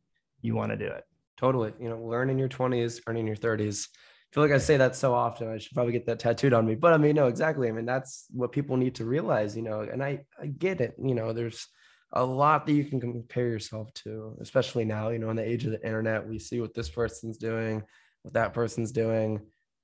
you 0.41 0.55
want 0.55 0.72
to 0.72 0.77
do 0.77 0.88
it 0.88 1.03
totally 1.38 1.72
you 1.79 1.89
know 1.89 2.00
learn 2.00 2.29
in 2.29 2.39
your 2.39 2.50
20s 2.50 3.01
earn 3.07 3.17
in 3.17 3.27
your 3.27 3.36
30s 3.36 3.88
I 3.91 4.33
feel 4.33 4.43
like 4.45 4.51
I 4.51 4.57
say 4.57 4.77
that 4.77 4.95
so 4.95 5.13
often. 5.13 5.48
I 5.48 5.60
should 5.60 5.75
probably 5.75 5.93
get 5.93 6.07
that 6.07 6.17
tattooed 6.17 6.53
on 6.53 6.65
me. 6.65 6.74
But 6.74 6.91
I 6.91 6.98
mean, 6.98 7.15
no, 7.15 7.27
exactly. 7.27 7.67
I 7.67 7.72
mean, 7.72 7.86
that's 7.86 8.25
what 8.31 8.51
people 8.51 8.77
need 8.77 8.95
to 8.95 9.05
realize, 9.05 9.55
you 9.55 9.62
know, 9.62 9.81
and 9.81 10.03
I, 10.03 10.25
I 10.41 10.48
get 10.48 10.81
it. 10.81 10.95
You 10.98 11.13
know, 11.13 11.33
there's 11.33 11.67
a 12.13 12.25
lot 12.25 12.65
that 12.65 12.74
you 12.74 12.83
can 12.83 13.00
compare 13.00 13.48
yourself 13.48 13.93
to, 14.05 14.36
especially 14.41 14.86
now, 14.86 15.10
you 15.10 15.19
know, 15.19 15.29
in 15.29 15.36
the 15.36 15.48
age 15.48 15.65
of 15.65 15.72
the 15.72 15.86
internet, 15.86 16.27
we 16.27 16.39
see 16.39 16.60
what 16.60 16.74
this 16.74 16.89
person's 16.89 17.38
doing, 17.38 17.83
what 18.24 18.33
that 18.33 18.55
person's 18.55 18.91
doing 18.91 19.39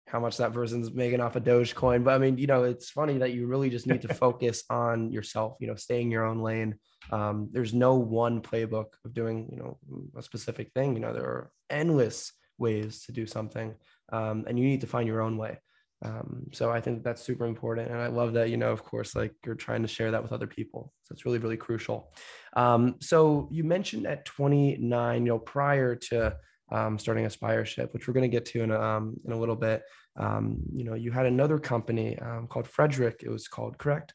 how 0.09 0.19
much 0.19 0.37
that 0.37 0.53
person's 0.53 0.91
making 0.91 1.21
off 1.21 1.35
a 1.35 1.41
Dogecoin. 1.41 2.03
But 2.03 2.15
I 2.15 2.17
mean, 2.17 2.37
you 2.37 2.47
know, 2.47 2.63
it's 2.63 2.89
funny 2.89 3.19
that 3.19 3.33
you 3.33 3.45
really 3.45 3.69
just 3.69 3.87
need 3.87 4.01
to 4.01 4.13
focus 4.13 4.63
on 4.69 5.11
yourself, 5.11 5.57
you 5.59 5.67
know, 5.67 5.75
staying 5.75 6.11
your 6.11 6.25
own 6.25 6.39
lane. 6.39 6.75
Um, 7.11 7.49
there's 7.51 7.73
no 7.73 7.95
one 7.95 8.41
playbook 8.41 8.87
of 9.05 9.13
doing, 9.13 9.47
you 9.51 9.57
know, 9.57 9.77
a 10.17 10.21
specific 10.21 10.71
thing. 10.73 10.93
You 10.93 10.99
know, 10.99 11.13
there 11.13 11.25
are 11.25 11.51
endless 11.69 12.33
ways 12.57 13.05
to 13.05 13.11
do 13.11 13.25
something. 13.25 13.75
Um, 14.11 14.45
and 14.47 14.57
you 14.57 14.65
need 14.65 14.81
to 14.81 14.87
find 14.87 15.07
your 15.07 15.21
own 15.21 15.37
way. 15.37 15.59
Um, 16.03 16.47
so 16.53 16.71
I 16.71 16.81
think 16.81 17.03
that's 17.03 17.21
super 17.21 17.45
important. 17.45 17.89
And 17.89 17.99
I 17.99 18.07
love 18.07 18.33
that, 18.33 18.49
you 18.49 18.57
know, 18.57 18.71
of 18.71 18.83
course, 18.83 19.15
like 19.15 19.33
you're 19.45 19.55
trying 19.55 19.81
to 19.81 19.87
share 19.87 20.11
that 20.11 20.23
with 20.23 20.31
other 20.31 20.47
people. 20.47 20.93
So 21.03 21.13
it's 21.13 21.25
really, 21.25 21.39
really 21.39 21.57
crucial. 21.57 22.13
Um, 22.55 22.95
so 22.99 23.47
you 23.51 23.63
mentioned 23.63 24.07
at 24.07 24.25
29, 24.25 25.25
you 25.25 25.31
know, 25.31 25.39
prior 25.39 25.95
to 25.95 26.37
um, 26.71 26.99
starting 26.99 27.25
Aspireship, 27.25 27.93
which 27.93 28.07
we're 28.07 28.13
going 28.13 28.29
to 28.29 28.35
get 28.35 28.45
to 28.47 28.63
in 28.63 28.71
a, 28.71 28.79
um, 28.79 29.17
in 29.25 29.33
a 29.33 29.39
little 29.39 29.55
bit, 29.55 29.83
um, 30.19 30.57
you 30.71 30.83
know, 30.83 30.93
you 30.93 31.11
had 31.11 31.25
another 31.25 31.57
company 31.57 32.17
um, 32.19 32.47
called 32.47 32.67
Frederick, 32.67 33.23
it 33.23 33.29
was 33.29 33.47
called, 33.47 33.77
correct? 33.77 34.13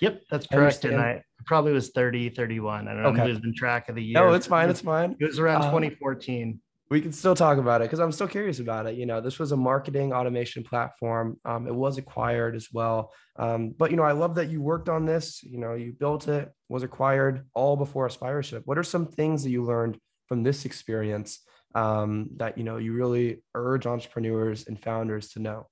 Yep, 0.00 0.22
that's 0.30 0.46
correct. 0.46 0.84
And 0.84 1.00
I 1.00 1.22
probably 1.46 1.72
was 1.72 1.90
30, 1.90 2.30
31. 2.30 2.88
I 2.88 2.92
don't 2.92 3.02
know, 3.02 3.08
okay. 3.10 3.20
I'm 3.20 3.28
losing 3.28 3.54
track 3.54 3.88
of 3.88 3.94
the 3.94 4.02
year. 4.02 4.14
No, 4.14 4.32
it's 4.32 4.46
fine. 4.46 4.68
It's 4.68 4.80
fine. 4.80 5.16
It 5.20 5.26
was 5.26 5.38
around 5.38 5.62
2014 5.62 6.60
we 6.92 7.00
can 7.00 7.10
still 7.10 7.34
talk 7.34 7.56
about 7.56 7.80
it 7.80 7.84
because 7.84 8.00
I'm 8.00 8.12
still 8.12 8.28
curious 8.28 8.60
about 8.60 8.84
it. 8.84 8.96
You 8.96 9.06
know, 9.06 9.22
this 9.22 9.38
was 9.38 9.50
a 9.52 9.56
marketing 9.56 10.12
automation 10.12 10.62
platform. 10.62 11.40
Um, 11.42 11.66
it 11.66 11.74
was 11.74 11.96
acquired 11.96 12.54
as 12.54 12.68
well. 12.70 13.14
Um, 13.36 13.70
but 13.70 13.90
you 13.90 13.96
know, 13.96 14.02
I 14.02 14.12
love 14.12 14.34
that 14.34 14.50
you 14.50 14.60
worked 14.60 14.90
on 14.90 15.06
this. 15.06 15.42
You 15.42 15.56
know, 15.56 15.72
you 15.72 15.94
built 15.98 16.28
it, 16.28 16.52
was 16.68 16.82
acquired 16.82 17.46
all 17.54 17.78
before 17.78 18.06
Aspireship. 18.06 18.64
What 18.66 18.76
are 18.76 18.82
some 18.82 19.06
things 19.06 19.42
that 19.42 19.48
you 19.48 19.64
learned 19.64 19.96
from 20.28 20.42
this 20.42 20.66
experience 20.66 21.38
um, 21.74 22.30
that 22.36 22.58
you 22.58 22.64
know 22.64 22.76
you 22.76 22.92
really 22.92 23.42
urge 23.54 23.86
entrepreneurs 23.86 24.66
and 24.66 24.80
founders 24.80 25.30
to 25.30 25.40
know? 25.40 25.68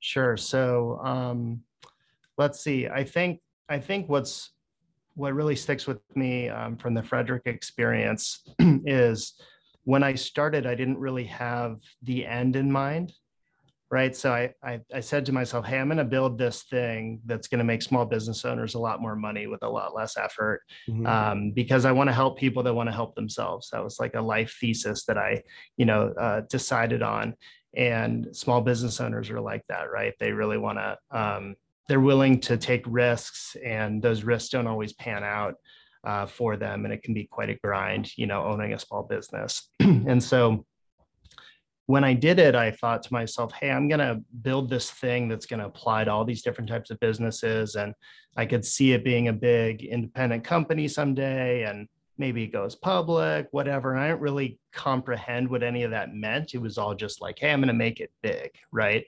Sure. 0.00 0.36
So 0.36 1.00
um, 1.04 1.60
let's 2.38 2.60
see. 2.60 2.88
I 2.88 3.04
think 3.04 3.40
I 3.68 3.78
think 3.78 4.08
what's 4.08 4.50
what 5.14 5.34
really 5.34 5.56
sticks 5.56 5.86
with 5.86 6.00
me 6.16 6.48
um, 6.48 6.76
from 6.76 6.94
the 6.94 7.02
Frederick 7.02 7.42
experience 7.46 8.44
is 8.58 9.34
when 9.84 10.02
I 10.02 10.14
started, 10.14 10.66
I 10.66 10.74
didn't 10.74 10.98
really 10.98 11.24
have 11.24 11.80
the 12.02 12.24
end 12.26 12.56
in 12.56 12.70
mind. 12.70 13.12
Right. 13.92 14.16
So 14.16 14.32
I, 14.32 14.54
I, 14.64 14.80
I 14.94 15.00
said 15.00 15.26
to 15.26 15.32
myself, 15.32 15.66
hey, 15.66 15.78
I'm 15.78 15.88
going 15.88 15.98
to 15.98 16.04
build 16.04 16.38
this 16.38 16.62
thing 16.62 17.20
that's 17.26 17.46
going 17.46 17.58
to 17.58 17.64
make 17.64 17.82
small 17.82 18.06
business 18.06 18.42
owners 18.46 18.72
a 18.72 18.78
lot 18.78 19.02
more 19.02 19.14
money 19.14 19.46
with 19.46 19.62
a 19.62 19.68
lot 19.68 19.94
less 19.94 20.16
effort 20.16 20.62
mm-hmm. 20.88 21.06
um, 21.06 21.50
because 21.50 21.84
I 21.84 21.92
want 21.92 22.08
to 22.08 22.14
help 22.14 22.38
people 22.38 22.62
that 22.62 22.72
want 22.72 22.88
to 22.88 22.94
help 22.94 23.14
themselves. 23.14 23.68
That 23.70 23.84
was 23.84 24.00
like 24.00 24.14
a 24.14 24.22
life 24.22 24.56
thesis 24.58 25.04
that 25.04 25.18
I, 25.18 25.42
you 25.76 25.84
know, 25.84 26.14
uh, 26.18 26.40
decided 26.48 27.02
on. 27.02 27.34
And 27.76 28.34
small 28.34 28.62
business 28.62 28.98
owners 28.98 29.28
are 29.28 29.42
like 29.42 29.64
that, 29.68 29.90
right? 29.92 30.14
They 30.18 30.32
really 30.32 30.56
want 30.56 30.78
to, 30.78 30.96
um, 31.10 31.56
they're 31.86 32.00
willing 32.00 32.40
to 32.40 32.56
take 32.56 32.84
risks 32.86 33.58
and 33.62 34.00
those 34.00 34.24
risks 34.24 34.48
don't 34.48 34.68
always 34.68 34.94
pan 34.94 35.22
out 35.22 35.56
uh, 36.04 36.24
for 36.24 36.56
them 36.56 36.86
and 36.86 36.94
it 36.94 37.02
can 37.02 37.12
be 37.12 37.24
quite 37.24 37.50
a 37.50 37.54
grind 37.62 38.10
you 38.18 38.26
know 38.26 38.44
owning 38.44 38.72
a 38.72 38.78
small 38.78 39.04
business 39.04 39.68
and 39.80 40.20
so 40.20 40.66
when 41.86 42.04
i 42.04 42.12
did 42.12 42.38
it 42.38 42.54
i 42.54 42.70
thought 42.70 43.02
to 43.02 43.12
myself 43.12 43.52
hey 43.52 43.70
i'm 43.70 43.88
going 43.88 43.98
to 43.98 44.20
build 44.42 44.70
this 44.70 44.90
thing 44.90 45.28
that's 45.28 45.46
going 45.46 45.60
to 45.60 45.66
apply 45.66 46.04
to 46.04 46.10
all 46.10 46.24
these 46.24 46.42
different 46.42 46.68
types 46.68 46.90
of 46.90 47.00
businesses 47.00 47.74
and 47.74 47.94
i 48.36 48.46
could 48.46 48.64
see 48.64 48.92
it 48.92 49.04
being 49.04 49.28
a 49.28 49.32
big 49.32 49.82
independent 49.84 50.44
company 50.44 50.86
someday 50.88 51.64
and 51.64 51.88
maybe 52.18 52.44
it 52.44 52.52
goes 52.52 52.74
public 52.74 53.48
whatever. 53.50 53.92
And 53.92 54.00
i 54.00 54.08
didn't 54.08 54.20
really 54.20 54.58
comprehend 54.72 55.48
what 55.48 55.62
any 55.62 55.82
of 55.82 55.90
that 55.90 56.14
meant. 56.14 56.54
It 56.54 56.58
was 56.58 56.78
all 56.78 56.94
just 56.94 57.20
like 57.20 57.38
hey 57.38 57.50
i'm 57.50 57.60
going 57.60 57.68
to 57.68 57.74
make 57.74 58.00
it 58.00 58.12
big 58.22 58.50
right? 58.70 59.04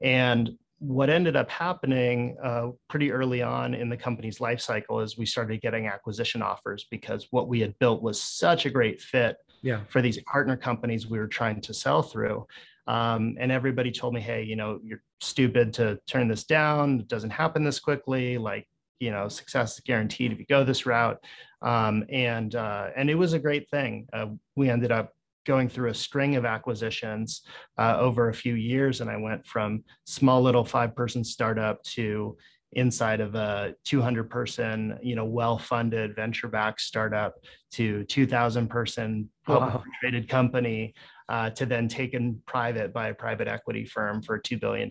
And 0.00 0.50
what 0.82 1.10
ended 1.10 1.36
up 1.36 1.48
happening 1.48 2.36
uh, 2.42 2.70
pretty 2.88 3.12
early 3.12 3.40
on 3.40 3.72
in 3.72 3.88
the 3.88 3.96
company's 3.96 4.40
life 4.40 4.60
cycle 4.60 4.98
is 4.98 5.16
we 5.16 5.24
started 5.24 5.60
getting 5.60 5.86
acquisition 5.86 6.42
offers 6.42 6.88
because 6.90 7.28
what 7.30 7.46
we 7.46 7.60
had 7.60 7.78
built 7.78 8.02
was 8.02 8.20
such 8.20 8.66
a 8.66 8.70
great 8.70 9.00
fit 9.00 9.36
yeah. 9.62 9.80
for 9.88 10.02
these 10.02 10.20
partner 10.22 10.56
companies 10.56 11.06
we 11.06 11.18
were 11.18 11.28
trying 11.28 11.60
to 11.62 11.74
sell 11.74 12.02
through. 12.02 12.46
Um, 12.86 13.36
and 13.38 13.52
everybody 13.52 13.92
told 13.92 14.12
me, 14.14 14.20
hey, 14.20 14.42
you 14.42 14.56
know, 14.56 14.80
you're 14.82 15.02
stupid 15.20 15.72
to 15.74 16.00
turn 16.06 16.28
this 16.28 16.44
down. 16.44 17.00
It 17.00 17.08
doesn't 17.08 17.30
happen 17.30 17.62
this 17.62 17.78
quickly. 17.78 18.38
Like, 18.38 18.68
you 18.98 19.10
know, 19.10 19.28
success 19.28 19.74
is 19.74 19.80
guaranteed 19.80 20.32
if 20.32 20.38
you 20.38 20.46
go 20.46 20.64
this 20.64 20.84
route. 20.84 21.22
Um, 21.62 22.04
and 22.10 22.54
uh, 22.54 22.88
and 22.96 23.08
it 23.08 23.14
was 23.14 23.34
a 23.34 23.38
great 23.38 23.70
thing. 23.70 24.08
Uh, 24.12 24.26
we 24.56 24.68
ended 24.68 24.90
up 24.90 25.14
going 25.44 25.68
through 25.68 25.90
a 25.90 25.94
string 25.94 26.36
of 26.36 26.44
acquisitions 26.44 27.42
uh, 27.78 27.96
over 27.98 28.28
a 28.28 28.34
few 28.34 28.54
years. 28.54 29.00
And 29.00 29.10
I 29.10 29.16
went 29.16 29.46
from 29.46 29.84
small 30.04 30.42
little 30.42 30.64
five 30.64 30.94
person 30.94 31.24
startup 31.24 31.82
to 31.84 32.36
inside 32.74 33.20
of 33.20 33.34
a 33.34 33.74
200 33.84 34.30
person, 34.30 34.98
you 35.02 35.14
know, 35.14 35.24
well 35.24 35.58
funded 35.58 36.16
venture 36.16 36.48
backed 36.48 36.80
startup 36.80 37.34
to 37.72 38.04
2000 38.04 38.68
person 38.68 39.28
publicly 39.44 39.78
wow. 39.78 39.96
traded 40.00 40.28
company 40.28 40.94
uh, 41.28 41.50
to 41.50 41.66
then 41.66 41.88
taken 41.88 42.40
private 42.46 42.92
by 42.92 43.08
a 43.08 43.14
private 43.14 43.48
equity 43.48 43.84
firm 43.84 44.22
for 44.22 44.38
$2 44.38 44.60
billion, 44.60 44.90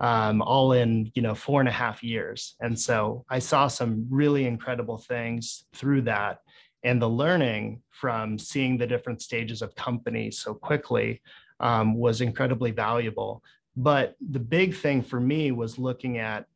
um, 0.00 0.40
all 0.42 0.72
in, 0.72 1.10
you 1.14 1.22
know, 1.22 1.34
four 1.34 1.60
and 1.60 1.68
a 1.68 1.72
half 1.72 2.02
years. 2.02 2.54
And 2.60 2.78
so 2.78 3.24
I 3.28 3.38
saw 3.38 3.68
some 3.68 4.06
really 4.10 4.46
incredible 4.46 4.98
things 4.98 5.64
through 5.74 6.02
that 6.02 6.38
and 6.84 7.00
the 7.00 7.08
learning 7.08 7.82
from 7.90 8.38
seeing 8.38 8.76
the 8.76 8.86
different 8.86 9.22
stages 9.22 9.62
of 9.62 9.74
companies 9.74 10.38
so 10.38 10.54
quickly 10.54 11.22
um, 11.60 11.94
was 11.94 12.20
incredibly 12.20 12.70
valuable. 12.70 13.42
But 13.76 14.16
the 14.30 14.40
big 14.40 14.74
thing 14.74 15.02
for 15.02 15.20
me 15.20 15.52
was 15.52 15.78
looking 15.78 16.18
at 16.18 16.46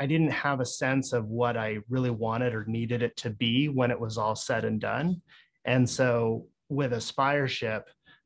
I 0.00 0.06
didn't 0.06 0.30
have 0.30 0.60
a 0.60 0.66
sense 0.66 1.12
of 1.12 1.26
what 1.26 1.58
I 1.58 1.78
really 1.90 2.10
wanted 2.10 2.54
or 2.54 2.64
needed 2.64 3.02
it 3.02 3.16
to 3.18 3.30
be 3.30 3.68
when 3.68 3.90
it 3.90 4.00
was 4.00 4.16
all 4.16 4.34
said 4.34 4.64
and 4.64 4.80
done. 4.80 5.20
And 5.66 5.88
so 5.88 6.46
with 6.70 6.92
Aspireship, 6.92 7.82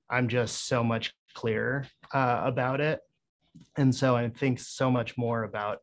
I'm 0.09 0.29
just 0.29 0.69
so 0.69 0.85
much 0.85 1.13
clearer 1.35 1.89
uh, 2.13 2.43
about 2.45 2.81
it. 2.81 3.01
And 3.77 3.93
so 3.93 4.15
I 4.15 4.29
think 4.29 4.61
so 4.61 4.89
much 4.89 5.19
more 5.19 5.43
about 5.43 5.79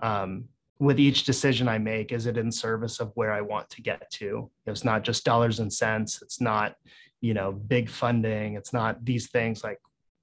um, 0.00 0.46
with 0.80 0.98
each 0.98 1.24
decision 1.24 1.68
I 1.68 1.78
make, 1.78 2.12
is 2.12 2.26
it 2.26 2.36
in 2.36 2.50
service 2.50 2.98
of 2.98 3.12
where 3.14 3.32
I 3.32 3.40
want 3.40 3.70
to 3.70 3.82
get 3.82 4.10
to? 4.14 4.50
It's 4.66 4.84
not 4.84 5.04
just 5.04 5.24
dollars 5.24 5.60
and 5.60 5.72
cents. 5.72 6.20
It's 6.22 6.40
not, 6.40 6.74
you 7.20 7.34
know, 7.34 7.52
big 7.52 7.88
funding. 7.88 8.54
It's 8.54 8.72
not 8.72 9.04
these 9.04 9.30
things 9.30 9.62
like 9.62 9.78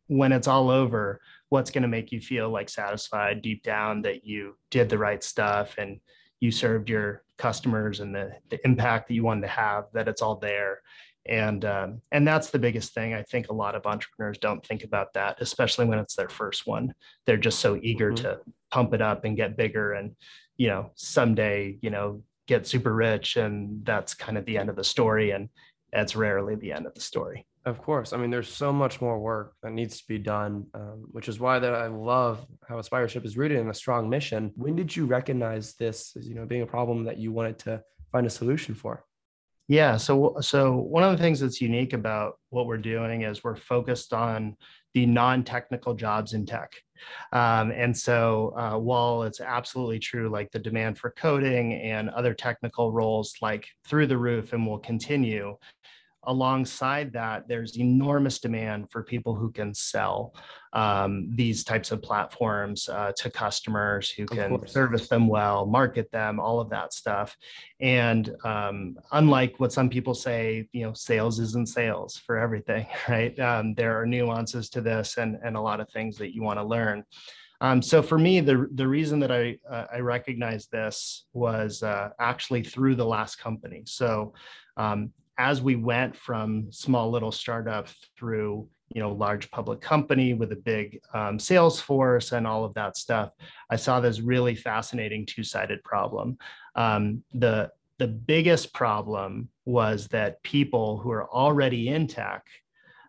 when 0.07 0.33
it's 0.33 0.47
all 0.47 0.69
over, 0.69 1.21
what's 1.53 1.69
going 1.69 1.83
to 1.83 1.87
make 1.87 2.11
you 2.11 2.19
feel 2.19 2.49
like 2.49 2.67
satisfied 2.67 3.43
deep 3.43 3.61
down 3.61 4.01
that 4.01 4.25
you 4.25 4.57
did 4.71 4.89
the 4.89 4.97
right 4.97 5.23
stuff 5.23 5.75
and 5.77 5.99
you 6.39 6.49
served 6.49 6.89
your 6.89 7.21
customers 7.37 7.99
and 7.99 8.15
the, 8.15 8.31
the 8.49 8.59
impact 8.65 9.07
that 9.07 9.13
you 9.13 9.23
wanted 9.23 9.41
to 9.41 9.47
have, 9.49 9.83
that 9.93 10.07
it's 10.07 10.23
all 10.23 10.37
there. 10.37 10.81
And 11.27 11.63
um, 11.63 12.01
and 12.11 12.27
that's 12.27 12.49
the 12.49 12.57
biggest 12.57 12.95
thing. 12.95 13.13
I 13.13 13.21
think 13.21 13.49
a 13.49 13.53
lot 13.53 13.75
of 13.75 13.85
entrepreneurs 13.85 14.39
don't 14.39 14.65
think 14.65 14.83
about 14.83 15.13
that, 15.13 15.37
especially 15.41 15.85
when 15.85 15.99
it's 15.99 16.15
their 16.15 16.27
first 16.27 16.65
one. 16.65 16.95
They're 17.27 17.37
just 17.37 17.59
so 17.59 17.79
eager 17.83 18.11
mm-hmm. 18.11 18.23
to 18.23 18.39
pump 18.71 18.95
it 18.95 19.01
up 19.03 19.23
and 19.23 19.37
get 19.37 19.55
bigger 19.55 19.93
and 19.93 20.15
you 20.57 20.67
know 20.67 20.89
someday 20.95 21.77
you 21.81 21.91
know 21.91 22.23
get 22.47 22.65
super 22.65 22.93
rich 22.93 23.37
and 23.37 23.85
that's 23.85 24.15
kind 24.15 24.39
of 24.39 24.45
the 24.45 24.57
end 24.57 24.69
of 24.69 24.75
the 24.75 24.83
story 24.83 25.29
and 25.31 25.49
it's 25.91 26.15
rarely 26.15 26.55
the 26.55 26.73
end 26.73 26.87
of 26.87 26.93
the 26.95 27.01
story 27.01 27.45
of 27.65 27.77
course 27.81 28.13
i 28.13 28.17
mean 28.17 28.29
there's 28.29 28.51
so 28.51 28.73
much 28.73 29.01
more 29.01 29.19
work 29.19 29.53
that 29.63 29.71
needs 29.71 29.99
to 29.99 30.07
be 30.07 30.17
done 30.17 30.65
um, 30.73 31.05
which 31.11 31.27
is 31.27 31.39
why 31.39 31.59
that 31.59 31.73
i 31.73 31.87
love 31.87 32.45
how 32.67 32.75
aspireship 32.75 33.25
is 33.25 33.37
rooted 33.37 33.59
in 33.59 33.69
a 33.69 33.73
strong 33.73 34.09
mission. 34.09 34.51
When 34.55 34.75
did 34.75 34.95
you 34.95 35.05
recognize 35.05 35.73
this 35.73 36.15
as 36.17 36.27
you 36.27 36.35
know 36.35 36.45
being 36.45 36.61
a 36.61 36.67
problem 36.67 37.03
that 37.05 37.17
you 37.17 37.31
wanted 37.31 37.59
to 37.59 37.83
find 38.11 38.25
a 38.25 38.29
solution 38.29 38.75
for? 38.75 39.05
Yeah 39.67 39.97
so 39.97 40.37
so 40.41 40.75
one 40.75 41.03
of 41.03 41.11
the 41.11 41.23
things 41.23 41.39
that's 41.39 41.61
unique 41.61 41.93
about 41.93 42.33
what 42.49 42.67
we're 42.67 42.77
doing 42.77 43.21
is 43.21 43.43
we're 43.43 43.55
focused 43.55 44.13
on 44.13 44.55
the 44.93 45.05
non-technical 45.05 45.95
jobs 45.95 46.33
in 46.33 46.45
tech. 46.45 46.71
Um, 47.31 47.71
and 47.71 47.97
so 47.97 48.53
uh, 48.55 48.77
while 48.77 49.23
it's 49.23 49.41
absolutely 49.41 49.99
true, 49.99 50.29
like 50.29 50.51
the 50.51 50.59
demand 50.59 50.99
for 50.99 51.11
coding 51.11 51.73
and 51.73 52.09
other 52.11 52.33
technical 52.33 52.91
roles, 52.91 53.35
like 53.41 53.67
through 53.87 54.07
the 54.07 54.17
roof 54.17 54.53
and 54.53 54.67
will 54.67 54.77
continue, 54.77 55.57
alongside 56.25 57.13
that, 57.13 57.47
there's 57.47 57.77
enormous 57.77 58.39
demand 58.39 58.91
for 58.91 59.03
people 59.03 59.35
who 59.35 59.51
can 59.51 59.73
sell 59.73 60.33
um, 60.73 61.29
these 61.35 61.63
types 61.63 61.91
of 61.91 62.01
platforms 62.01 62.89
uh, 62.89 63.11
to 63.17 63.29
customers 63.29 64.09
who 64.09 64.25
can 64.25 64.67
service 64.67 65.07
them 65.07 65.27
well, 65.27 65.65
market 65.65 66.11
them, 66.11 66.39
all 66.39 66.59
of 66.59 66.69
that 66.69 66.93
stuff. 66.93 67.37
And 67.79 68.29
um, 68.43 68.97
unlike 69.11 69.59
what 69.59 69.71
some 69.71 69.89
people 69.89 70.13
say, 70.13 70.67
you 70.71 70.83
know, 70.83 70.93
sales 70.93 71.39
isn't 71.39 71.69
sales 71.69 72.17
for 72.17 72.37
everything, 72.37 72.87
right? 73.09 73.37
Um, 73.39 73.73
there 73.75 73.99
are 73.99 74.05
nuances 74.05 74.69
to 74.71 74.81
this 74.81 75.17
and, 75.17 75.37
and 75.43 75.55
a 75.55 75.61
lot 75.61 75.79
of 75.79 75.89
things 75.89 76.17
that 76.17 76.33
you 76.33 76.41
want 76.41 76.59
to 76.59 76.65
learn. 76.65 77.03
Um, 77.63 77.81
so 77.81 78.01
for 78.01 78.19
me, 78.19 78.41
the 78.41 78.67
the 78.73 78.85
reason 78.85 79.19
that 79.21 79.31
I 79.31 79.57
uh, 79.69 79.85
I 79.93 79.99
recognized 79.99 80.69
this 80.69 81.27
was 81.31 81.81
uh, 81.81 82.09
actually 82.19 82.61
through 82.61 82.95
the 82.95 83.05
last 83.05 83.37
company. 83.37 83.83
So 83.85 84.33
um, 84.75 85.11
as 85.37 85.61
we 85.61 85.75
went 85.75 86.15
from 86.15 86.71
small 86.71 87.09
little 87.09 87.31
startup 87.31 87.87
through 88.17 88.67
you 88.89 89.01
know 89.01 89.11
large 89.11 89.49
public 89.49 89.81
company 89.81 90.33
with 90.33 90.51
a 90.51 90.55
big 90.57 90.99
um, 91.13 91.39
sales 91.39 91.79
force 91.79 92.31
and 92.31 92.45
all 92.45 92.63
of 92.63 92.73
that 92.73 92.95
stuff 92.97 93.31
i 93.69 93.75
saw 93.75 93.99
this 93.99 94.19
really 94.19 94.55
fascinating 94.55 95.25
two-sided 95.25 95.83
problem 95.83 96.37
um, 96.75 97.23
the 97.33 97.69
the 97.99 98.07
biggest 98.07 98.73
problem 98.73 99.49
was 99.65 100.07
that 100.09 100.41
people 100.43 100.97
who 100.97 101.11
are 101.11 101.29
already 101.31 101.89
in 101.89 102.07
tech 102.07 102.43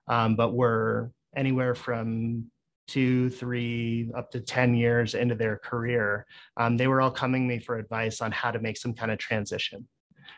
um, 0.09 0.37
but 0.37 0.55
were 0.55 1.11
anywhere 1.37 1.75
from 1.75 2.45
two, 2.87 3.31
three, 3.31 4.11
up 4.17 4.31
to 4.31 4.41
10 4.41 4.75
years 4.75 5.15
into 5.15 5.35
their 5.35 5.57
career, 5.57 6.27
um, 6.57 6.77
they 6.77 6.87
were 6.87 7.01
all 7.01 7.11
coming 7.11 7.49
to 7.49 7.55
me 7.55 7.61
for 7.61 7.79
advice 7.79 8.21
on 8.21 8.31
how 8.33 8.51
to 8.51 8.61
make 8.61 8.77
some 8.77 8.95
kind 8.95 9.11
of 9.11 9.19
transition. 9.19 9.89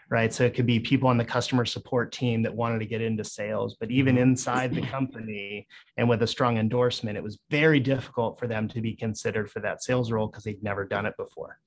Right. 0.09 0.33
So 0.33 0.45
it 0.45 0.55
could 0.55 0.67
be 0.67 0.79
people 0.79 1.09
on 1.09 1.17
the 1.17 1.25
customer 1.25 1.65
support 1.65 2.13
team 2.13 2.41
that 2.43 2.55
wanted 2.55 2.79
to 2.79 2.87
get 2.87 3.01
into 3.01 3.25
sales, 3.25 3.77
but 3.81 3.91
even 3.91 4.15
mm-hmm. 4.15 4.23
inside 4.23 4.73
the 4.73 4.83
company 4.83 5.67
and 5.97 6.09
with 6.09 6.23
a 6.23 6.27
strong 6.29 6.59
endorsement, 6.59 7.17
it 7.17 7.25
was 7.25 7.41
very 7.51 7.81
difficult 7.81 8.39
for 8.39 8.47
them 8.47 8.69
to 8.69 8.81
be 8.81 8.95
considered 8.95 9.51
for 9.51 9.59
that 9.61 9.83
sales 9.83 10.13
role 10.13 10.29
because 10.29 10.45
they'd 10.45 10.63
never 10.63 10.85
done 10.85 11.07
it 11.07 11.15
before. 11.17 11.59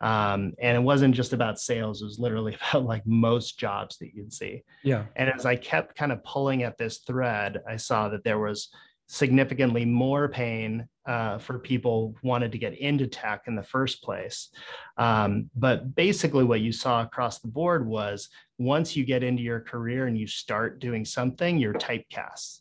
Um, 0.00 0.54
and 0.60 0.76
it 0.76 0.80
wasn't 0.80 1.14
just 1.14 1.32
about 1.32 1.60
sales, 1.60 2.02
it 2.02 2.06
was 2.06 2.18
literally 2.18 2.56
about 2.70 2.84
like 2.84 3.06
most 3.06 3.58
jobs 3.58 3.96
that 3.98 4.14
you'd 4.14 4.32
see. 4.32 4.64
Yeah. 4.82 5.04
And 5.16 5.30
as 5.30 5.46
I 5.46 5.56
kept 5.56 5.96
kind 5.96 6.12
of 6.12 6.22
pulling 6.24 6.62
at 6.62 6.78
this 6.78 6.98
thread, 6.98 7.62
I 7.68 7.76
saw 7.76 8.08
that 8.08 8.24
there 8.24 8.38
was 8.38 8.70
significantly 9.08 9.84
more 9.84 10.28
pain 10.28 10.86
uh, 11.06 11.38
for 11.38 11.58
people 11.58 12.14
wanted 12.22 12.52
to 12.52 12.58
get 12.58 12.78
into 12.78 13.06
tech 13.06 13.44
in 13.46 13.56
the 13.56 13.62
first 13.62 14.02
place. 14.02 14.50
Um, 14.98 15.50
but 15.56 15.94
basically, 15.94 16.44
what 16.44 16.60
you 16.60 16.70
saw 16.70 17.02
across 17.02 17.40
the 17.40 17.48
board 17.48 17.86
was 17.86 18.28
once 18.58 18.94
you 18.94 19.04
get 19.04 19.22
into 19.22 19.42
your 19.42 19.60
career 19.60 20.06
and 20.06 20.16
you 20.16 20.26
start 20.26 20.78
doing 20.78 21.04
something, 21.04 21.58
you're 21.58 21.74
typecast. 21.74 22.60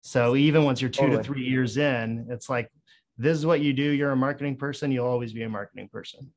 So 0.00 0.36
even 0.36 0.64
once 0.64 0.80
you're 0.80 0.90
two 0.90 1.02
totally. 1.02 1.18
to 1.18 1.24
three 1.24 1.44
years 1.44 1.76
in, 1.76 2.26
it's 2.30 2.48
like 2.48 2.70
this 3.18 3.36
is 3.36 3.44
what 3.44 3.60
you 3.60 3.72
do. 3.72 3.82
You're 3.82 4.12
a 4.12 4.16
marketing 4.16 4.56
person. 4.56 4.90
You'll 4.90 5.06
always 5.06 5.32
be 5.32 5.42
a 5.42 5.48
marketing 5.48 5.88
person. 5.92 6.32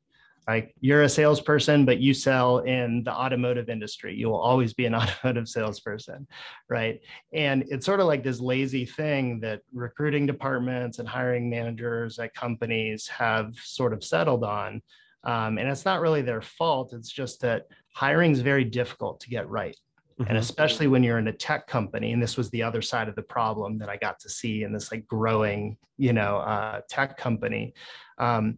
Like 0.50 0.74
you're 0.82 1.04
a 1.04 1.10
salesperson, 1.10 1.86
but 1.86 2.00
you 2.00 2.12
sell 2.12 2.60
in 2.60 3.04
the 3.04 3.14
automotive 3.14 3.70
industry. 3.70 4.16
You 4.16 4.30
will 4.30 4.42
always 4.42 4.74
be 4.74 4.88
an 4.88 4.96
automotive 5.02 5.48
salesperson, 5.48 6.28
right? 6.70 7.00
And 7.32 7.66
it's 7.68 7.86
sort 7.86 8.00
of 8.00 8.08
like 8.08 8.24
this 8.24 8.40
lazy 8.40 8.84
thing 8.84 9.40
that 9.42 9.62
recruiting 9.72 10.26
departments 10.26 10.98
and 10.98 11.08
hiring 11.08 11.52
managers 11.52 12.18
at 12.18 12.34
companies 12.34 13.08
have 13.10 13.54
sort 13.58 13.94
of 13.94 14.04
settled 14.04 14.44
on. 14.44 14.82
Um, 15.24 15.60
and 15.60 15.70
it's 15.70 15.86
not 15.86 16.02
really 16.02 16.24
their 16.24 16.42
fault. 16.42 16.94
It's 16.94 17.12
just 17.12 17.42
that 17.42 17.68
hiring 17.94 18.32
is 18.32 18.42
very 18.42 18.64
difficult 18.64 19.20
to 19.20 19.30
get 19.30 19.48
right. 19.48 19.78
Mm-hmm. 20.20 20.30
And 20.30 20.38
especially 20.40 20.88
when 20.88 21.04
you're 21.04 21.20
in 21.20 21.28
a 21.28 21.34
tech 21.34 21.68
company, 21.68 22.12
and 22.12 22.24
this 22.24 22.38
was 22.38 22.50
the 22.50 22.64
other 22.64 22.82
side 22.82 23.08
of 23.08 23.16
the 23.16 23.22
problem 23.22 23.78
that 23.78 23.90
I 23.90 23.98
got 23.98 24.20
to 24.22 24.30
see 24.30 24.64
in 24.64 24.74
this 24.74 24.92
like 24.92 25.06
growing, 25.06 25.78
you 25.98 26.12
know, 26.12 26.38
uh, 26.38 26.82
tech 26.90 27.18
company. 27.18 27.76
Um, 28.18 28.58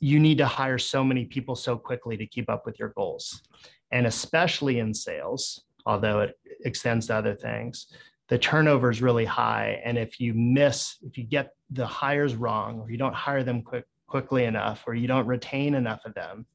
you 0.00 0.20
need 0.20 0.38
to 0.38 0.46
hire 0.46 0.78
so 0.78 1.02
many 1.02 1.24
people 1.24 1.56
so 1.56 1.76
quickly 1.76 2.16
to 2.16 2.26
keep 2.26 2.48
up 2.48 2.64
with 2.66 2.78
your 2.78 2.90
goals. 2.90 3.42
And 3.90 4.06
especially 4.06 4.78
in 4.78 4.94
sales, 4.94 5.64
although 5.86 6.20
it 6.20 6.38
extends 6.64 7.06
to 7.06 7.16
other 7.16 7.34
things, 7.34 7.92
the 8.28 8.38
turnover 8.38 8.90
is 8.90 9.02
really 9.02 9.24
high. 9.24 9.80
And 9.84 9.96
if 9.96 10.20
you 10.20 10.34
miss, 10.34 10.96
if 11.02 11.16
you 11.16 11.24
get 11.24 11.54
the 11.70 11.86
hires 11.86 12.34
wrong, 12.34 12.80
or 12.80 12.90
you 12.90 12.98
don't 12.98 13.14
hire 13.14 13.42
them 13.42 13.62
quick, 13.62 13.84
quickly 14.06 14.44
enough, 14.44 14.84
or 14.86 14.94
you 14.94 15.08
don't 15.08 15.26
retain 15.26 15.74
enough 15.74 16.04
of 16.04 16.14
them, 16.14 16.46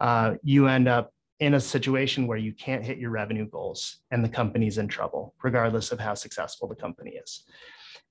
uh, 0.00 0.34
you 0.42 0.66
end 0.66 0.88
up 0.88 1.12
in 1.38 1.54
a 1.54 1.60
situation 1.60 2.26
where 2.26 2.38
you 2.38 2.52
can't 2.52 2.84
hit 2.84 2.98
your 2.98 3.10
revenue 3.10 3.48
goals 3.48 3.98
and 4.10 4.24
the 4.24 4.28
company's 4.28 4.78
in 4.78 4.88
trouble, 4.88 5.34
regardless 5.42 5.92
of 5.92 6.00
how 6.00 6.14
successful 6.14 6.68
the 6.68 6.74
company 6.74 7.12
is. 7.12 7.44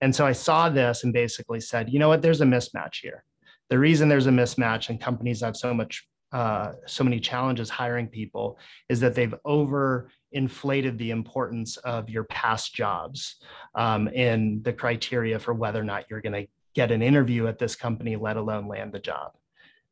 And 0.01 0.15
so 0.15 0.25
I 0.25 0.31
saw 0.31 0.69
this 0.69 1.03
and 1.03 1.11
basically 1.11 1.59
said, 1.59 1.89
you 1.89 1.99
know 1.99 2.07
what, 2.07 2.21
there's 2.21 2.41
a 2.41 2.45
mismatch 2.45 3.01
here 3.01 3.23
the 3.69 3.79
reason 3.79 4.09
there's 4.09 4.27
a 4.27 4.31
mismatch 4.31 4.89
and 4.89 4.99
companies 4.99 5.41
have 5.41 5.55
so 5.55 5.73
much 5.73 6.07
uh, 6.31 6.73
so 6.85 7.03
many 7.03 7.19
challenges 7.19 7.71
hiring 7.71 8.07
people 8.07 8.59
is 8.87 8.99
that 8.99 9.15
they've 9.15 9.33
over 9.45 10.11
inflated 10.31 10.95
the 10.99 11.09
importance 11.09 11.77
of 11.77 12.07
your 12.07 12.23
past 12.25 12.73
jobs 12.73 13.37
um, 13.73 14.07
in 14.09 14.61
the 14.61 14.71
criteria 14.71 15.39
for 15.39 15.55
whether 15.55 15.81
or 15.81 15.83
not 15.83 16.05
you're 16.07 16.21
going 16.21 16.45
to 16.45 16.47
get 16.75 16.91
an 16.91 17.01
interview 17.01 17.47
at 17.47 17.57
this 17.57 17.75
company 17.75 18.15
let 18.15 18.37
alone 18.37 18.67
land 18.67 18.93
the 18.93 18.99
job. 18.99 19.31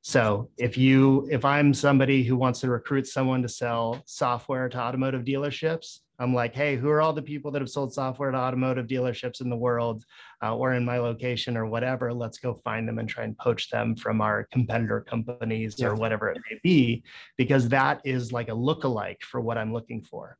So 0.01 0.49
if 0.57 0.77
you 0.77 1.27
if 1.31 1.43
i'm 1.43 1.73
somebody 1.73 2.23
who 2.23 2.35
wants 2.37 2.59
to 2.61 2.69
recruit 2.69 3.07
someone 3.07 3.41
to 3.41 3.49
sell 3.49 4.01
software 4.05 4.69
to 4.69 4.79
automotive 4.79 5.23
dealerships 5.23 5.99
I'm 6.19 6.33
like, 6.33 6.55
hey, 6.55 6.75
who 6.75 6.89
are 6.89 7.01
all 7.01 7.13
the 7.13 7.21
people 7.21 7.51
that 7.51 7.61
have 7.61 7.69
sold 7.69 7.93
software 7.93 8.31
to 8.31 8.37
automotive 8.37 8.87
dealerships 8.87 9.41
in 9.41 9.49
the 9.49 9.55
world 9.55 10.03
uh, 10.43 10.55
or 10.55 10.73
in 10.73 10.83
my 10.83 10.97
location 10.97 11.55
or 11.55 11.65
whatever? 11.67 12.11
Let's 12.11 12.39
go 12.39 12.55
find 12.55 12.87
them 12.87 12.97
and 12.97 13.07
try 13.07 13.23
and 13.23 13.37
poach 13.37 13.69
them 13.69 13.95
from 13.95 14.19
our 14.21 14.47
competitor 14.51 15.01
companies 15.01 15.75
yeah. 15.77 15.87
or 15.87 15.95
whatever 15.95 16.29
it 16.29 16.41
may 16.49 16.59
be, 16.63 17.03
because 17.37 17.69
that 17.69 18.01
is 18.03 18.31
like 18.31 18.49
a 18.49 18.53
look-alike 18.53 19.21
for 19.21 19.41
what 19.41 19.57
I'm 19.57 19.73
looking 19.73 20.01
for. 20.01 20.37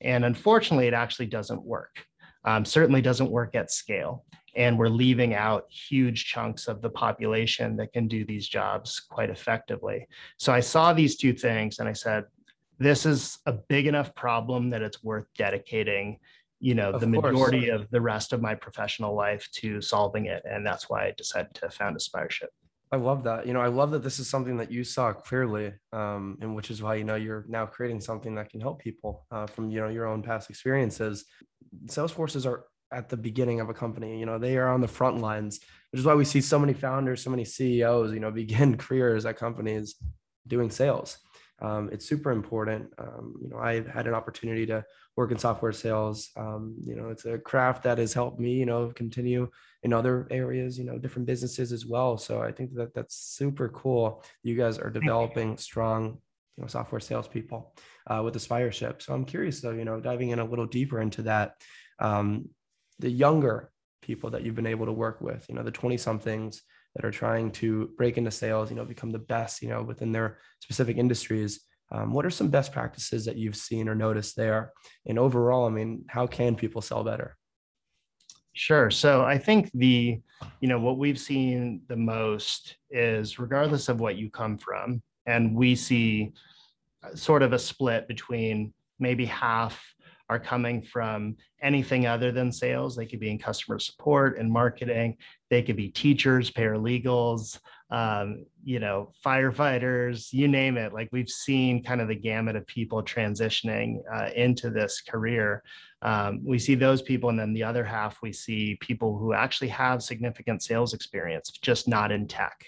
And 0.00 0.24
unfortunately, 0.24 0.86
it 0.86 0.94
actually 0.94 1.26
doesn't 1.26 1.62
work. 1.62 2.06
Um, 2.44 2.64
certainly 2.64 3.02
doesn't 3.02 3.30
work 3.30 3.54
at 3.54 3.70
scale. 3.70 4.24
And 4.56 4.78
we're 4.78 4.88
leaving 4.88 5.34
out 5.34 5.66
huge 5.70 6.24
chunks 6.24 6.68
of 6.68 6.80
the 6.80 6.90
population 6.90 7.76
that 7.76 7.92
can 7.92 8.08
do 8.08 8.24
these 8.24 8.48
jobs 8.48 8.98
quite 8.98 9.30
effectively. 9.30 10.08
So 10.38 10.52
I 10.52 10.60
saw 10.60 10.92
these 10.92 11.16
two 11.16 11.32
things 11.32 11.80
and 11.80 11.88
I 11.88 11.92
said, 11.92 12.24
this 12.80 13.06
is 13.06 13.38
a 13.46 13.52
big 13.52 13.86
enough 13.86 14.14
problem 14.14 14.70
that 14.70 14.82
it's 14.82 15.04
worth 15.04 15.26
dedicating 15.36 16.18
you 16.58 16.74
know 16.74 16.90
of 16.90 17.00
the 17.00 17.06
course. 17.06 17.32
majority 17.32 17.68
of 17.68 17.88
the 17.90 18.00
rest 18.00 18.32
of 18.32 18.42
my 18.42 18.54
professional 18.54 19.14
life 19.14 19.48
to 19.52 19.80
solving 19.80 20.26
it 20.26 20.42
and 20.44 20.66
that's 20.66 20.90
why 20.90 21.06
i 21.06 21.14
decided 21.16 21.54
to 21.54 21.70
found 21.70 21.96
aspireship. 21.96 22.48
I 22.92 22.96
love 22.96 23.22
that. 23.22 23.46
You 23.46 23.52
know 23.52 23.60
i 23.60 23.68
love 23.68 23.92
that 23.92 24.02
this 24.02 24.18
is 24.18 24.28
something 24.28 24.56
that 24.56 24.72
you 24.72 24.82
saw 24.82 25.12
clearly 25.12 25.72
um, 25.92 26.38
and 26.40 26.56
which 26.56 26.70
is 26.70 26.82
why 26.82 26.96
you 26.96 27.04
know 27.04 27.14
you're 27.14 27.44
now 27.48 27.64
creating 27.66 28.00
something 28.00 28.34
that 28.34 28.50
can 28.50 28.60
help 28.60 28.80
people 28.80 29.26
uh, 29.30 29.46
from 29.46 29.70
you 29.70 29.80
know 29.80 29.88
your 29.88 30.06
own 30.06 30.22
past 30.22 30.50
experiences. 30.50 31.24
Salesforces 31.86 32.46
are 32.46 32.64
at 32.92 33.08
the 33.08 33.16
beginning 33.16 33.60
of 33.60 33.68
a 33.68 33.74
company 33.74 34.18
you 34.18 34.26
know 34.26 34.38
they 34.38 34.56
are 34.56 34.68
on 34.68 34.80
the 34.80 34.88
front 34.88 35.18
lines 35.18 35.60
which 35.92 36.00
is 36.00 36.04
why 36.04 36.14
we 36.14 36.24
see 36.24 36.40
so 36.40 36.58
many 36.58 36.72
founders 36.72 37.22
so 37.22 37.30
many 37.30 37.44
ceos 37.44 38.12
you 38.12 38.18
know 38.18 38.32
begin 38.32 38.76
careers 38.84 39.24
at 39.24 39.36
companies 39.36 39.94
doing 40.48 40.70
sales 40.70 41.18
um, 41.60 41.90
it's 41.92 42.06
super 42.06 42.30
important. 42.30 42.92
Um, 42.98 43.34
you 43.42 43.48
know, 43.48 43.58
I've 43.58 43.86
had 43.86 44.06
an 44.06 44.14
opportunity 44.14 44.66
to 44.66 44.84
work 45.16 45.30
in 45.30 45.38
software 45.38 45.72
sales. 45.72 46.30
Um, 46.36 46.76
you 46.82 46.96
know, 46.96 47.08
it's 47.08 47.26
a 47.26 47.38
craft 47.38 47.82
that 47.84 47.98
has 47.98 48.12
helped 48.12 48.40
me, 48.40 48.54
you 48.54 48.66
know, 48.66 48.92
continue 48.94 49.50
in 49.82 49.92
other 49.92 50.26
areas, 50.30 50.78
you 50.78 50.84
know, 50.84 50.98
different 50.98 51.26
businesses 51.26 51.72
as 51.72 51.86
well. 51.86 52.16
So 52.16 52.42
I 52.42 52.52
think 52.52 52.74
that 52.74 52.94
that's 52.94 53.16
super 53.16 53.68
cool. 53.68 54.22
You 54.42 54.56
guys 54.56 54.78
are 54.78 54.90
developing 54.90 55.56
strong, 55.58 56.18
you 56.56 56.62
know, 56.62 56.66
software 56.66 57.00
salespeople 57.00 57.74
uh, 58.06 58.22
with 58.24 58.34
Aspireship. 58.34 59.02
So 59.02 59.14
I'm 59.14 59.24
curious 59.24 59.60
though, 59.60 59.72
you 59.72 59.84
know, 59.84 60.00
diving 60.00 60.30
in 60.30 60.38
a 60.38 60.44
little 60.44 60.66
deeper 60.66 61.00
into 61.00 61.22
that, 61.22 61.54
um, 61.98 62.48
the 62.98 63.10
younger 63.10 63.70
people 64.02 64.30
that 64.30 64.42
you've 64.42 64.54
been 64.54 64.66
able 64.66 64.86
to 64.86 64.92
work 64.92 65.20
with, 65.20 65.46
you 65.48 65.54
know, 65.54 65.62
the 65.62 65.70
20 65.70 65.96
somethings, 65.96 66.62
that 66.94 67.04
are 67.04 67.10
trying 67.10 67.50
to 67.52 67.90
break 67.96 68.18
into 68.18 68.30
sales, 68.30 68.70
you 68.70 68.76
know, 68.76 68.84
become 68.84 69.10
the 69.10 69.18
best, 69.18 69.62
you 69.62 69.68
know, 69.68 69.82
within 69.82 70.12
their 70.12 70.38
specific 70.60 70.96
industries. 70.96 71.60
Um, 71.92 72.12
what 72.12 72.24
are 72.24 72.30
some 72.30 72.48
best 72.48 72.72
practices 72.72 73.24
that 73.24 73.36
you've 73.36 73.56
seen 73.56 73.88
or 73.88 73.94
noticed 73.94 74.36
there? 74.36 74.72
And 75.06 75.18
overall, 75.18 75.66
I 75.66 75.70
mean, 75.70 76.04
how 76.08 76.26
can 76.26 76.54
people 76.54 76.82
sell 76.82 77.04
better? 77.04 77.36
Sure. 78.52 78.90
So 78.90 79.22
I 79.22 79.38
think 79.38 79.70
the, 79.74 80.20
you 80.60 80.68
know, 80.68 80.80
what 80.80 80.98
we've 80.98 81.18
seen 81.18 81.82
the 81.88 81.96
most 81.96 82.76
is 82.90 83.38
regardless 83.38 83.88
of 83.88 84.00
what 84.00 84.16
you 84.16 84.30
come 84.30 84.58
from, 84.58 85.02
and 85.26 85.54
we 85.54 85.76
see 85.76 86.32
sort 87.14 87.42
of 87.42 87.52
a 87.52 87.58
split 87.58 88.08
between 88.08 88.72
maybe 88.98 89.24
half 89.24 89.82
are 90.28 90.38
coming 90.38 90.82
from 90.82 91.36
anything 91.60 92.06
other 92.06 92.30
than 92.30 92.52
sales. 92.52 92.94
They 92.94 93.06
could 93.06 93.20
be 93.20 93.30
in 93.30 93.38
customer 93.38 93.78
support 93.78 94.38
and 94.38 94.50
marketing. 94.50 95.16
They 95.50 95.62
could 95.62 95.76
be 95.76 95.88
teachers, 95.88 96.50
paralegals, 96.50 97.58
um, 97.90 98.46
you 98.62 98.78
know, 98.78 99.12
firefighters, 99.24 100.32
you 100.32 100.46
name 100.46 100.76
it. 100.76 100.92
Like 100.92 101.08
we've 101.10 101.28
seen 101.28 101.82
kind 101.82 102.00
of 102.00 102.06
the 102.06 102.14
gamut 102.14 102.54
of 102.54 102.66
people 102.66 103.02
transitioning 103.02 103.98
uh, 104.12 104.30
into 104.36 104.70
this 104.70 105.00
career. 105.00 105.64
Um, 106.02 106.40
we 106.44 106.58
see 106.58 106.76
those 106.76 107.02
people, 107.02 107.30
and 107.30 107.38
then 107.38 107.52
the 107.52 107.64
other 107.64 107.84
half, 107.84 108.22
we 108.22 108.32
see 108.32 108.78
people 108.80 109.18
who 109.18 109.32
actually 109.32 109.68
have 109.68 110.02
significant 110.02 110.62
sales 110.62 110.94
experience, 110.94 111.50
just 111.50 111.88
not 111.88 112.12
in 112.12 112.28
tech. 112.28 112.64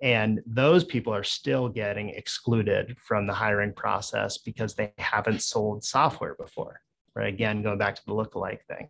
And 0.00 0.40
those 0.46 0.84
people 0.84 1.12
are 1.12 1.24
still 1.24 1.68
getting 1.68 2.10
excluded 2.10 2.96
from 3.02 3.26
the 3.26 3.32
hiring 3.32 3.72
process 3.72 4.38
because 4.38 4.74
they 4.74 4.92
haven't 4.98 5.42
sold 5.42 5.84
software 5.84 6.36
before. 6.36 6.80
Right? 7.14 7.32
Again, 7.32 7.62
going 7.62 7.78
back 7.78 7.96
to 7.96 8.04
the 8.06 8.12
lookalike 8.12 8.62
thing. 8.68 8.88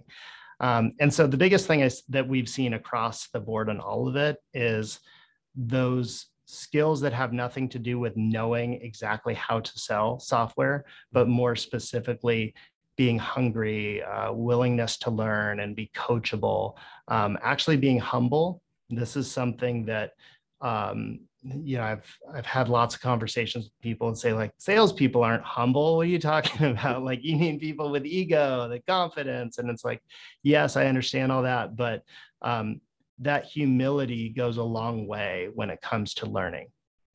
Um, 0.60 0.92
and 1.00 1.12
so 1.12 1.26
the 1.26 1.36
biggest 1.36 1.66
thing 1.66 1.80
is 1.80 2.02
that 2.08 2.28
we've 2.28 2.48
seen 2.48 2.74
across 2.74 3.28
the 3.28 3.40
board 3.40 3.68
on 3.68 3.80
all 3.80 4.08
of 4.08 4.16
it 4.16 4.36
is 4.54 5.00
those 5.54 6.26
skills 6.46 7.00
that 7.00 7.12
have 7.12 7.32
nothing 7.32 7.68
to 7.68 7.78
do 7.78 7.98
with 7.98 8.16
knowing 8.16 8.74
exactly 8.74 9.34
how 9.34 9.60
to 9.60 9.78
sell 9.78 10.18
software, 10.18 10.84
but 11.12 11.28
more 11.28 11.56
specifically 11.56 12.54
being 12.96 13.18
hungry, 13.18 14.02
uh, 14.02 14.32
willingness 14.32 14.96
to 14.96 15.10
learn 15.10 15.60
and 15.60 15.76
be 15.76 15.90
coachable, 15.94 16.74
um, 17.08 17.36
actually 17.42 17.76
being 17.76 17.98
humble. 17.98 18.62
This 18.88 19.16
is 19.16 19.30
something 19.30 19.84
that 19.86 20.12
um, 20.60 21.20
you 21.64 21.78
know, 21.78 21.84
I've 21.84 22.18
I've 22.32 22.46
had 22.46 22.68
lots 22.68 22.94
of 22.94 23.00
conversations 23.00 23.64
with 23.64 23.80
people 23.80 24.08
and 24.08 24.18
say 24.18 24.32
like 24.32 24.52
salespeople 24.58 25.22
aren't 25.22 25.42
humble. 25.42 25.96
What 25.96 26.06
are 26.06 26.10
you 26.10 26.18
talking 26.18 26.66
about? 26.70 27.02
Like 27.02 27.22
you 27.22 27.36
need 27.36 27.60
people 27.60 27.90
with 27.90 28.06
ego, 28.06 28.68
the 28.68 28.80
confidence, 28.80 29.58
and 29.58 29.70
it's 29.70 29.84
like, 29.84 30.02
yes, 30.42 30.76
I 30.76 30.86
understand 30.86 31.32
all 31.32 31.42
that, 31.42 31.76
but 31.76 32.02
um, 32.42 32.80
that 33.20 33.44
humility 33.44 34.28
goes 34.28 34.56
a 34.56 34.62
long 34.62 35.06
way 35.06 35.48
when 35.54 35.70
it 35.70 35.80
comes 35.80 36.14
to 36.14 36.26
learning 36.26 36.68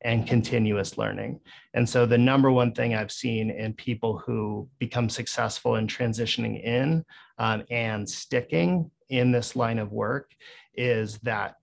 and 0.04 0.26
continuous 0.26 0.98
learning. 0.98 1.38
And 1.74 1.88
so 1.88 2.06
the 2.06 2.18
number 2.18 2.50
one 2.50 2.72
thing 2.72 2.94
I've 2.94 3.12
seen 3.12 3.50
in 3.50 3.72
people 3.74 4.18
who 4.18 4.68
become 4.78 5.08
successful 5.08 5.76
in 5.76 5.86
transitioning 5.86 6.62
in 6.64 7.04
um, 7.38 7.62
and 7.70 8.08
sticking 8.08 8.90
in 9.10 9.30
this 9.30 9.54
line 9.54 9.78
of 9.78 9.92
work 9.92 10.32
is 10.74 11.18
that 11.18 11.56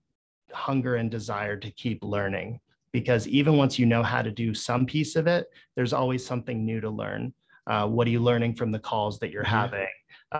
hunger 0.52 0.96
and 0.96 1.10
desire 1.10 1.56
to 1.56 1.70
keep 1.72 2.02
learning. 2.02 2.60
Because 2.92 3.28
even 3.28 3.56
once 3.56 3.78
you 3.78 3.86
know 3.86 4.02
how 4.02 4.20
to 4.20 4.30
do 4.30 4.52
some 4.52 4.84
piece 4.84 5.14
of 5.14 5.26
it 5.26 5.46
there's 5.76 5.92
always 5.92 6.24
something 6.24 6.64
new 6.64 6.80
to 6.80 6.90
learn. 6.90 7.32
Uh, 7.66 7.86
what 7.86 8.06
are 8.06 8.10
you 8.10 8.20
learning 8.20 8.54
from 8.54 8.72
the 8.72 8.78
calls 8.78 9.18
that 9.20 9.30
you're 9.30 9.44
mm-hmm. 9.44 9.54
having? 9.54 9.88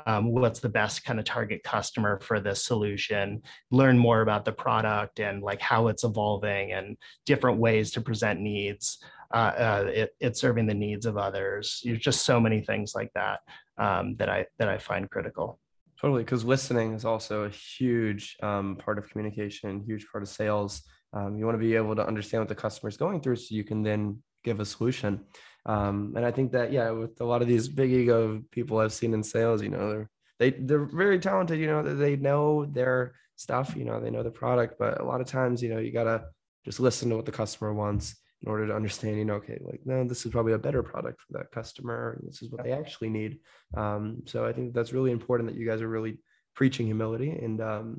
Um, 0.07 0.33
what's 0.33 0.61
the 0.61 0.69
best 0.69 1.05
kind 1.05 1.19
of 1.19 1.25
target 1.25 1.63
customer 1.63 2.21
for 2.21 2.41
this 2.41 2.65
solution? 2.65 3.43
Learn 3.71 3.99
more 3.99 4.21
about 4.23 4.45
the 4.45 4.53
product 4.53 5.21
and 5.21 5.43
like 5.43 5.61
how 5.61 5.89
it's 5.89 6.05
evolving 6.05 6.73
and 6.73 6.97
different 7.27 7.59
ways 7.59 7.91
to 7.93 8.01
present 8.01 8.41
needs 8.41 8.99
uh, 9.33 9.37
uh, 9.37 9.91
it, 9.95 10.17
it's 10.19 10.41
serving 10.41 10.67
the 10.67 10.75
needs 10.75 11.07
of 11.07 11.17
others. 11.17 11.83
There's 11.85 12.01
just 12.01 12.25
so 12.25 12.41
many 12.41 12.63
things 12.63 12.97
like 12.97 13.13
that 13.15 13.41
um, 13.81 14.15
that 14.17 14.29
i 14.29 14.47
that 14.59 14.69
i 14.69 14.79
find 14.79 15.11
critical 15.11 15.59
Totally, 16.01 16.23
because 16.23 16.45
listening 16.45 16.95
is 16.95 17.05
also 17.05 17.45
a 17.45 17.51
huge 17.51 18.37
um, 18.43 18.77
part 18.77 18.97
of 18.97 19.11
communication, 19.11 19.85
huge 19.87 20.07
part 20.11 20.23
of 20.23 20.31
sales. 20.31 20.83
Um, 21.13 21.37
you 21.37 21.45
want 21.45 21.57
to 21.57 21.67
be 21.67 21.77
able 21.77 21.95
to 21.97 22.07
understand 22.07 22.41
what 22.41 22.49
the 22.49 22.55
customer 22.55 22.89
is 22.89 22.97
going 22.97 23.21
through, 23.21 23.37
so 23.37 23.55
you 23.55 23.65
can 23.65 23.83
then 23.83 24.23
give 24.43 24.61
a 24.61 24.65
solution. 24.65 25.27
Um, 25.67 26.15
and 26.17 26.25
I 26.25 26.31
think 26.31 26.53
that 26.53 26.73
yeah, 26.73 26.91
with 26.91 27.21
a 27.21 27.25
lot 27.25 27.43
of 27.43 27.49
these 27.49 27.69
big 27.69 27.93
ego 27.93 28.43
people 28.51 28.79
I've 28.79 28.95
seen 28.95 29.13
in 29.13 29.23
sales, 29.23 29.61
you 29.63 29.69
know, 29.69 29.91
they're 29.91 30.11
they 30.39 30.51
they're 30.53 30.87
very 30.87 31.19
talented. 31.19 31.59
You 31.61 31.67
know, 31.67 31.83
they 31.83 32.17
know 32.17 32.65
their 32.65 33.15
stuff. 33.37 33.75
You 33.77 33.85
know, 33.85 34.01
they 34.01 34.11
know 34.11 34.23
the 34.23 34.31
product, 34.31 34.77
but 34.79 35.03
a 35.03 35.05
lot 35.05 35.21
of 35.21 35.27
times, 35.27 35.63
you 35.63 35.69
know, 35.69 35.81
you 35.81 35.93
gotta 35.93 36.25
just 36.65 36.81
listen 36.81 37.11
to 37.11 37.17
what 37.17 37.27
the 37.27 37.33
customer 37.33 37.75
wants 37.75 38.17
in 38.43 38.49
order 38.49 38.67
to 38.67 38.75
understand, 38.75 39.19
you 39.19 39.25
know, 39.25 39.35
okay, 39.35 39.59
like, 39.61 39.81
no, 39.85 40.03
this 40.05 40.25
is 40.25 40.33
probably 40.33 40.55
a 40.55 40.59
better 40.59 40.83
product 40.83 41.21
for 41.21 41.39
that 41.39 41.51
customer. 41.51 42.19
This 42.23 42.43
is 42.43 42.51
what 42.51 42.65
they 42.65 42.73
actually 42.73 43.11
need. 43.11 43.39
Um, 43.77 44.23
so 44.27 44.47
I 44.47 44.53
think 44.53 44.73
that's 44.73 44.93
really 44.93 45.13
important 45.13 45.51
that 45.51 45.59
you 45.59 45.67
guys 45.67 45.83
are 45.83 45.89
really 45.89 46.21
preaching 46.55 46.87
humility 46.87 47.31
and, 47.31 47.61
um, 47.61 47.99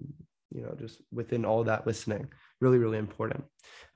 you 0.54 0.64
know, 0.64 0.76
just 0.78 1.02
within 1.12 1.46
all 1.46 1.64
that 1.64 1.88
listening, 1.88 2.28
really, 2.60 2.78
really 2.78 2.98
important. 2.98 3.44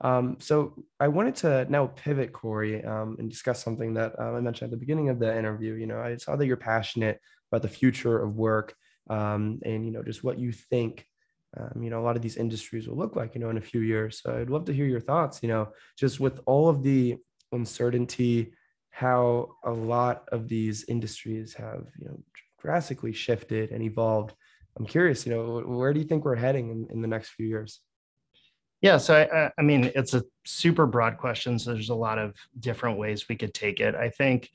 Um, 0.00 0.36
so 0.38 0.84
I 0.98 1.08
wanted 1.08 1.36
to 1.36 1.66
now 1.68 1.88
pivot, 1.88 2.32
Corey, 2.32 2.82
um, 2.84 3.16
and 3.18 3.28
discuss 3.28 3.62
something 3.62 3.94
that 3.94 4.18
uh, 4.18 4.32
I 4.32 4.40
mentioned 4.40 4.68
at 4.68 4.70
the 4.70 4.80
beginning 4.84 5.08
of 5.08 5.18
the 5.18 5.36
interview. 5.36 5.74
You 5.74 5.86
know, 5.86 6.00
I 6.00 6.16
saw 6.16 6.36
that 6.36 6.46
you're 6.46 6.56
passionate 6.56 7.20
about 7.50 7.62
the 7.62 7.68
future 7.68 8.22
of 8.22 8.36
work 8.36 8.74
um, 9.10 9.60
and, 9.64 9.84
you 9.84 9.92
know, 9.92 10.02
just 10.02 10.24
what 10.24 10.38
you 10.38 10.52
think 10.52 11.06
um, 11.58 11.82
you 11.82 11.90
know, 11.90 12.00
a 12.00 12.04
lot 12.04 12.16
of 12.16 12.22
these 12.22 12.36
industries 12.36 12.88
will 12.88 12.96
look 12.96 13.16
like, 13.16 13.34
you 13.34 13.40
know, 13.40 13.50
in 13.50 13.56
a 13.56 13.62
few 13.62 13.80
years. 13.80 14.20
So 14.22 14.36
I'd 14.36 14.50
love 14.50 14.64
to 14.66 14.72
hear 14.72 14.86
your 14.86 15.00
thoughts, 15.00 15.40
you 15.42 15.48
know, 15.48 15.68
just 15.96 16.20
with 16.20 16.40
all 16.46 16.68
of 16.68 16.82
the 16.82 17.16
uncertainty, 17.52 18.52
how 18.90 19.50
a 19.64 19.70
lot 19.70 20.28
of 20.32 20.48
these 20.48 20.84
industries 20.88 21.54
have, 21.54 21.86
you 21.98 22.06
know, 22.06 22.18
drastically 22.60 23.12
shifted 23.12 23.70
and 23.70 23.82
evolved. 23.82 24.34
I'm 24.78 24.86
curious, 24.86 25.26
you 25.26 25.34
know, 25.34 25.60
where 25.60 25.92
do 25.92 26.00
you 26.00 26.06
think 26.06 26.24
we're 26.24 26.34
heading 26.34 26.70
in, 26.70 26.86
in 26.90 27.00
the 27.00 27.08
next 27.08 27.30
few 27.30 27.46
years? 27.46 27.80
Yeah, 28.82 28.98
so 28.98 29.14
I, 29.14 29.50
I 29.58 29.62
mean, 29.62 29.90
it's 29.94 30.14
a 30.14 30.22
super 30.44 30.86
broad 30.86 31.16
question. 31.16 31.58
So 31.58 31.72
there's 31.72 31.88
a 31.88 31.94
lot 31.94 32.18
of 32.18 32.34
different 32.60 32.98
ways 32.98 33.28
we 33.28 33.36
could 33.36 33.54
take 33.54 33.80
it. 33.80 33.94
I 33.94 34.10
think 34.10 34.50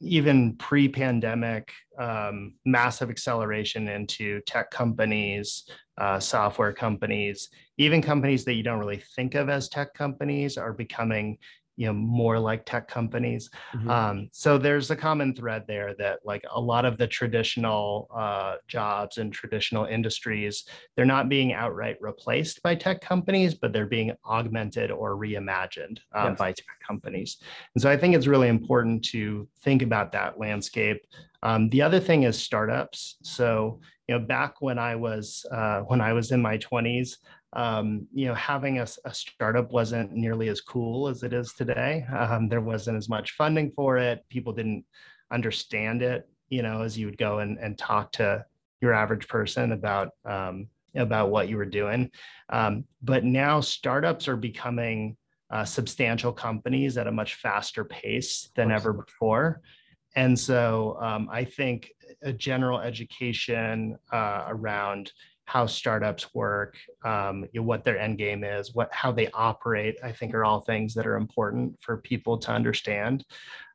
even 0.00 0.56
pre-pandemic 0.56 1.72
um, 1.98 2.54
massive 2.64 3.08
acceleration 3.08 3.86
into 3.88 4.40
tech 4.42 4.70
companies 4.70 5.64
uh, 5.98 6.18
software 6.18 6.72
companies 6.72 7.48
even 7.78 8.00
companies 8.00 8.44
that 8.44 8.54
you 8.54 8.62
don't 8.62 8.78
really 8.78 9.02
think 9.14 9.34
of 9.34 9.48
as 9.48 9.68
tech 9.68 9.92
companies 9.94 10.56
are 10.56 10.72
becoming 10.72 11.38
you 11.76 11.86
know 11.86 11.92
more 11.92 12.38
like 12.38 12.64
tech 12.66 12.86
companies 12.86 13.48
mm-hmm. 13.74 13.88
um, 13.90 14.28
so 14.32 14.58
there's 14.58 14.90
a 14.90 14.96
common 14.96 15.34
thread 15.34 15.64
there 15.66 15.94
that 15.98 16.18
like 16.24 16.44
a 16.50 16.60
lot 16.60 16.84
of 16.84 16.98
the 16.98 17.06
traditional 17.06 18.08
uh, 18.14 18.56
jobs 18.68 19.18
and 19.18 19.32
traditional 19.32 19.86
industries 19.86 20.64
they're 20.96 21.04
not 21.04 21.28
being 21.28 21.52
outright 21.52 21.96
replaced 22.00 22.62
by 22.62 22.74
tech 22.74 23.00
companies 23.00 23.54
but 23.54 23.72
they're 23.72 23.86
being 23.86 24.12
augmented 24.26 24.90
or 24.90 25.16
reimagined 25.16 25.98
um, 26.14 26.30
yes. 26.30 26.38
by 26.38 26.52
tech 26.52 26.78
companies 26.86 27.38
and 27.74 27.82
so 27.82 27.90
i 27.90 27.96
think 27.96 28.14
it's 28.14 28.26
really 28.26 28.48
important 28.48 29.02
to 29.02 29.48
think 29.62 29.82
about 29.82 30.12
that 30.12 30.38
landscape 30.38 31.00
um, 31.42 31.68
the 31.70 31.82
other 31.82 32.00
thing 32.00 32.22
is 32.22 32.38
startups 32.38 33.16
so 33.22 33.80
you 34.08 34.16
know 34.16 34.24
back 34.24 34.60
when 34.60 34.78
i 34.78 34.94
was 34.94 35.44
uh, 35.52 35.80
when 35.80 36.00
i 36.00 36.12
was 36.12 36.32
in 36.32 36.40
my 36.40 36.58
20s 36.58 37.16
um, 37.54 38.06
you 38.14 38.26
know, 38.26 38.34
having 38.34 38.78
a, 38.78 38.86
a, 39.04 39.12
startup 39.12 39.72
wasn't 39.72 40.12
nearly 40.12 40.48
as 40.48 40.62
cool 40.62 41.08
as 41.08 41.22
it 41.22 41.34
is 41.34 41.52
today. 41.52 42.06
Um, 42.16 42.48
there 42.48 42.62
wasn't 42.62 42.96
as 42.96 43.10
much 43.10 43.32
funding 43.32 43.70
for 43.76 43.98
it. 43.98 44.24
People 44.30 44.54
didn't 44.54 44.86
understand 45.30 46.02
it, 46.02 46.28
you 46.48 46.62
know, 46.62 46.82
as 46.82 46.96
you 46.96 47.06
would 47.06 47.18
go 47.18 47.40
and, 47.40 47.58
and 47.58 47.76
talk 47.76 48.12
to 48.12 48.44
your 48.80 48.94
average 48.94 49.28
person 49.28 49.72
about 49.72 50.10
um, 50.24 50.68
about 50.94 51.30
what 51.30 51.48
you 51.48 51.56
were 51.56 51.64
doing. 51.64 52.10
Um, 52.50 52.84
but 53.02 53.24
now 53.24 53.60
startups 53.60 54.28
are 54.28 54.36
becoming 54.36 55.16
uh, 55.50 55.64
substantial 55.64 56.32
companies 56.32 56.98
at 56.98 57.06
a 57.06 57.12
much 57.12 57.34
faster 57.36 57.84
pace 57.84 58.50
than 58.56 58.70
ever 58.70 58.92
before. 58.92 59.62
And 60.14 60.38
so 60.38 60.98
um, 61.00 61.28
I 61.30 61.44
think 61.44 61.92
a 62.22 62.32
general 62.32 62.80
education 62.80 63.96
uh, 64.12 64.44
around 64.48 65.12
how 65.44 65.66
startups 65.66 66.34
work, 66.34 66.76
um, 67.04 67.44
you 67.52 67.60
know, 67.60 67.66
what 67.66 67.84
their 67.84 67.98
end 67.98 68.18
game 68.18 68.44
is, 68.44 68.74
what 68.74 68.92
how 68.92 69.10
they 69.12 69.28
operate. 69.32 69.96
I 70.02 70.12
think 70.12 70.34
are 70.34 70.44
all 70.44 70.60
things 70.60 70.94
that 70.94 71.06
are 71.06 71.16
important 71.16 71.76
for 71.80 71.96
people 71.98 72.38
to 72.38 72.52
understand. 72.52 73.24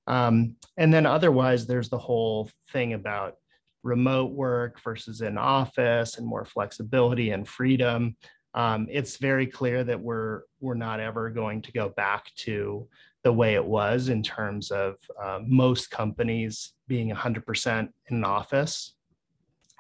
Um, 0.08 0.56
and 0.78 0.94
then 0.94 1.06
otherwise, 1.06 1.68
there's 1.68 1.90
the 1.90 1.98
whole 1.98 2.50
thing 2.72 2.94
about 2.94 3.36
remote 3.84 4.32
work 4.32 4.82
versus 4.82 5.22
in 5.22 5.38
office 5.38 6.18
and 6.18 6.26
more 6.26 6.46
flexibility 6.46 7.32
and 7.32 7.48
freedom. 7.48 8.16
Um, 8.54 8.88
it's 8.90 9.18
very 9.18 9.46
clear 9.46 9.84
that 9.84 10.00
we're 10.00 10.42
we're 10.60 10.74
not 10.74 11.00
ever 11.00 11.30
going 11.30 11.62
to 11.64 11.72
go 11.72 11.90
back 11.90 12.32
to 12.38 12.88
the 13.28 13.34
way 13.34 13.56
it 13.56 13.66
was 13.66 14.08
in 14.08 14.24
terms 14.24 14.72
of 14.72 14.96
uh, 15.22 15.40
most 15.46 15.92
companies 15.92 16.72
being 16.88 17.14
100% 17.14 17.90
in 18.08 18.16
an 18.16 18.24
office. 18.24 18.94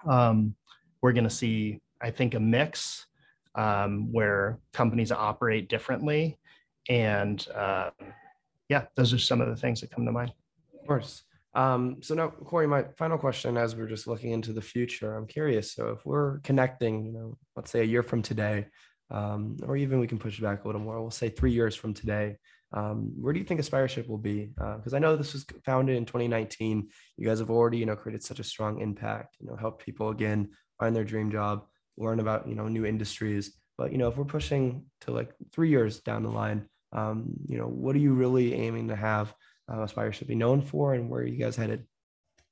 Um, 0.05 0.53
we're 1.01 1.13
going 1.13 1.23
to 1.23 1.29
see, 1.29 1.79
I 2.01 2.12
think, 2.12 2.33
a 2.33 2.41
mix 2.41 3.05
um, 3.55 4.12
where 4.12 4.60
companies 4.73 5.13
operate 5.13 5.69
differently. 5.69 6.38
And 6.89 7.47
uh, 7.55 7.91
yeah, 8.67 8.88
those 8.95 9.13
are 9.13 9.17
some 9.17 9.39
of 9.39 9.47
the 9.47 9.55
things 9.55 9.79
that 9.79 9.91
come 9.91 10.05
to 10.05 10.12
mind. 10.12 10.33
Of 10.77 10.86
course. 10.86 11.23
Um, 11.53 11.99
so 12.01 12.15
now, 12.15 12.27
Corey, 12.27 12.67
my 12.67 12.83
final 12.97 13.17
question, 13.17 13.55
as 13.55 13.77
we're 13.77 13.88
just 13.88 14.07
looking 14.07 14.31
into 14.31 14.51
the 14.51 14.62
future, 14.62 15.15
I'm 15.15 15.25
curious. 15.25 15.71
So 15.71 15.88
if 15.91 16.05
we're 16.05 16.39
connecting, 16.39 17.05
you 17.05 17.13
know, 17.13 17.38
let's 17.55 17.71
say 17.71 17.79
a 17.79 17.91
year 17.93 18.03
from 18.03 18.21
today, 18.21 18.65
um, 19.10 19.55
or 19.63 19.77
even 19.77 20.01
we 20.01 20.07
can 20.07 20.19
push 20.19 20.38
it 20.38 20.41
back 20.41 20.65
a 20.65 20.67
little 20.67 20.81
more. 20.81 20.99
We'll 20.99 21.12
say 21.12 21.29
three 21.29 21.53
years 21.53 21.77
from 21.77 21.93
today. 21.93 22.36
Um, 22.73 23.13
where 23.19 23.34
do 23.34 23.39
you 23.39 23.45
think 23.45 23.62
Aspireship 23.62 24.08
will 24.08 24.17
be? 24.17 24.51
Because 24.56 24.93
uh, 24.93 24.97
I 24.97 24.99
know 24.99 25.15
this 25.15 25.34
was 25.34 25.45
founded 25.65 25.95
in 25.95 26.06
2019. 26.06 26.89
You 27.15 27.27
guys 27.27 27.39
have 27.39 27.49
already, 27.49 27.77
you 27.77 27.86
know, 27.86 27.95
created 27.95 28.23
such 28.23 28.39
a 28.39 28.43
strong 28.43 28.82
impact. 28.82 29.38
You 29.39 29.47
know, 29.47 29.56
help 29.56 29.82
people 29.84 30.10
again 30.10 30.49
find 30.80 30.95
their 30.95 31.06
dream 31.06 31.32
job, 31.32 31.65
learn 31.97 32.19
about 32.19 32.47
you 32.47 32.56
know 32.56 32.67
new 32.67 32.86
industries. 32.86 33.56
But 33.77 33.91
you 33.91 33.97
know, 33.97 34.10
if 34.10 34.17
we're 34.17 34.25
pushing 34.25 34.86
to 35.01 35.12
like 35.12 35.32
three 35.53 35.69
years 35.69 35.99
down 36.01 36.23
the 36.23 36.30
line, 36.30 36.67
um, 36.91 37.34
you 37.47 37.58
know, 37.58 37.67
what 37.67 37.95
are 37.95 37.99
you 37.99 38.13
really 38.13 38.53
aiming 38.53 38.89
to 38.89 38.95
have 38.95 39.34
uh, 39.69 39.77
Aspireship 39.77 40.27
be 40.27 40.36
known 40.36 40.62
for, 40.62 40.93
and 40.93 41.10
where 41.10 41.21
are 41.21 41.25
you 41.25 41.38
guys 41.38 41.56
headed? 41.56 41.86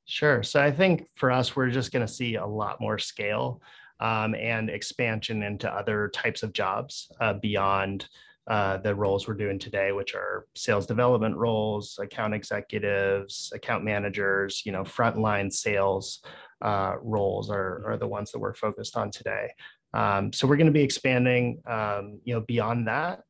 Sure. 0.06 0.43
So 0.43 0.62
I 0.62 0.71
think 0.71 1.08
for 1.15 1.32
us, 1.32 1.56
we're 1.56 1.71
just 1.71 1.91
going 1.91 2.06
to 2.06 2.12
see 2.12 2.36
a 2.36 2.45
lot 2.45 2.80
more 2.80 2.99
scale 2.99 3.62
um, 3.99 4.36
and 4.36 4.69
expansion 4.69 5.41
into 5.41 5.71
other 5.71 6.10
types 6.10 6.43
of 6.43 6.54
jobs 6.54 7.12
uh, 7.19 7.34
beyond 7.34 8.08
uh, 8.47 8.77
the 8.77 8.93
roles 8.93 9.27
we're 9.27 9.34
doing 9.34 9.58
today, 9.58 9.91
which 9.91 10.13
are 10.13 10.45
sales 10.55 10.86
development 10.86 11.36
roles, 11.36 11.97
account 11.99 12.34
executives, 12.34 13.51
account 13.55 13.84
managers, 13.84 14.62
you 14.65 14.71
know, 14.71 14.84
frontline 14.84 15.51
sales 15.51 16.21
uh, 16.62 16.95
roles 17.01 17.49
are, 17.49 17.84
are 17.88 17.97
the 17.97 18.08
ones 18.08 18.31
that 18.31 18.39
we're 18.39 18.53
focused 18.53 18.95
on 18.95 19.10
today. 19.10 19.49
Um, 19.93 20.31
so 20.31 20.47
we're 20.47 20.58
going 20.58 20.67
to 20.67 20.73
be 20.73 20.84
expanding, 20.84 21.62
um, 21.65 22.19
you 22.23 22.34
know, 22.34 22.41
beyond 22.41 22.88
that 22.88 23.21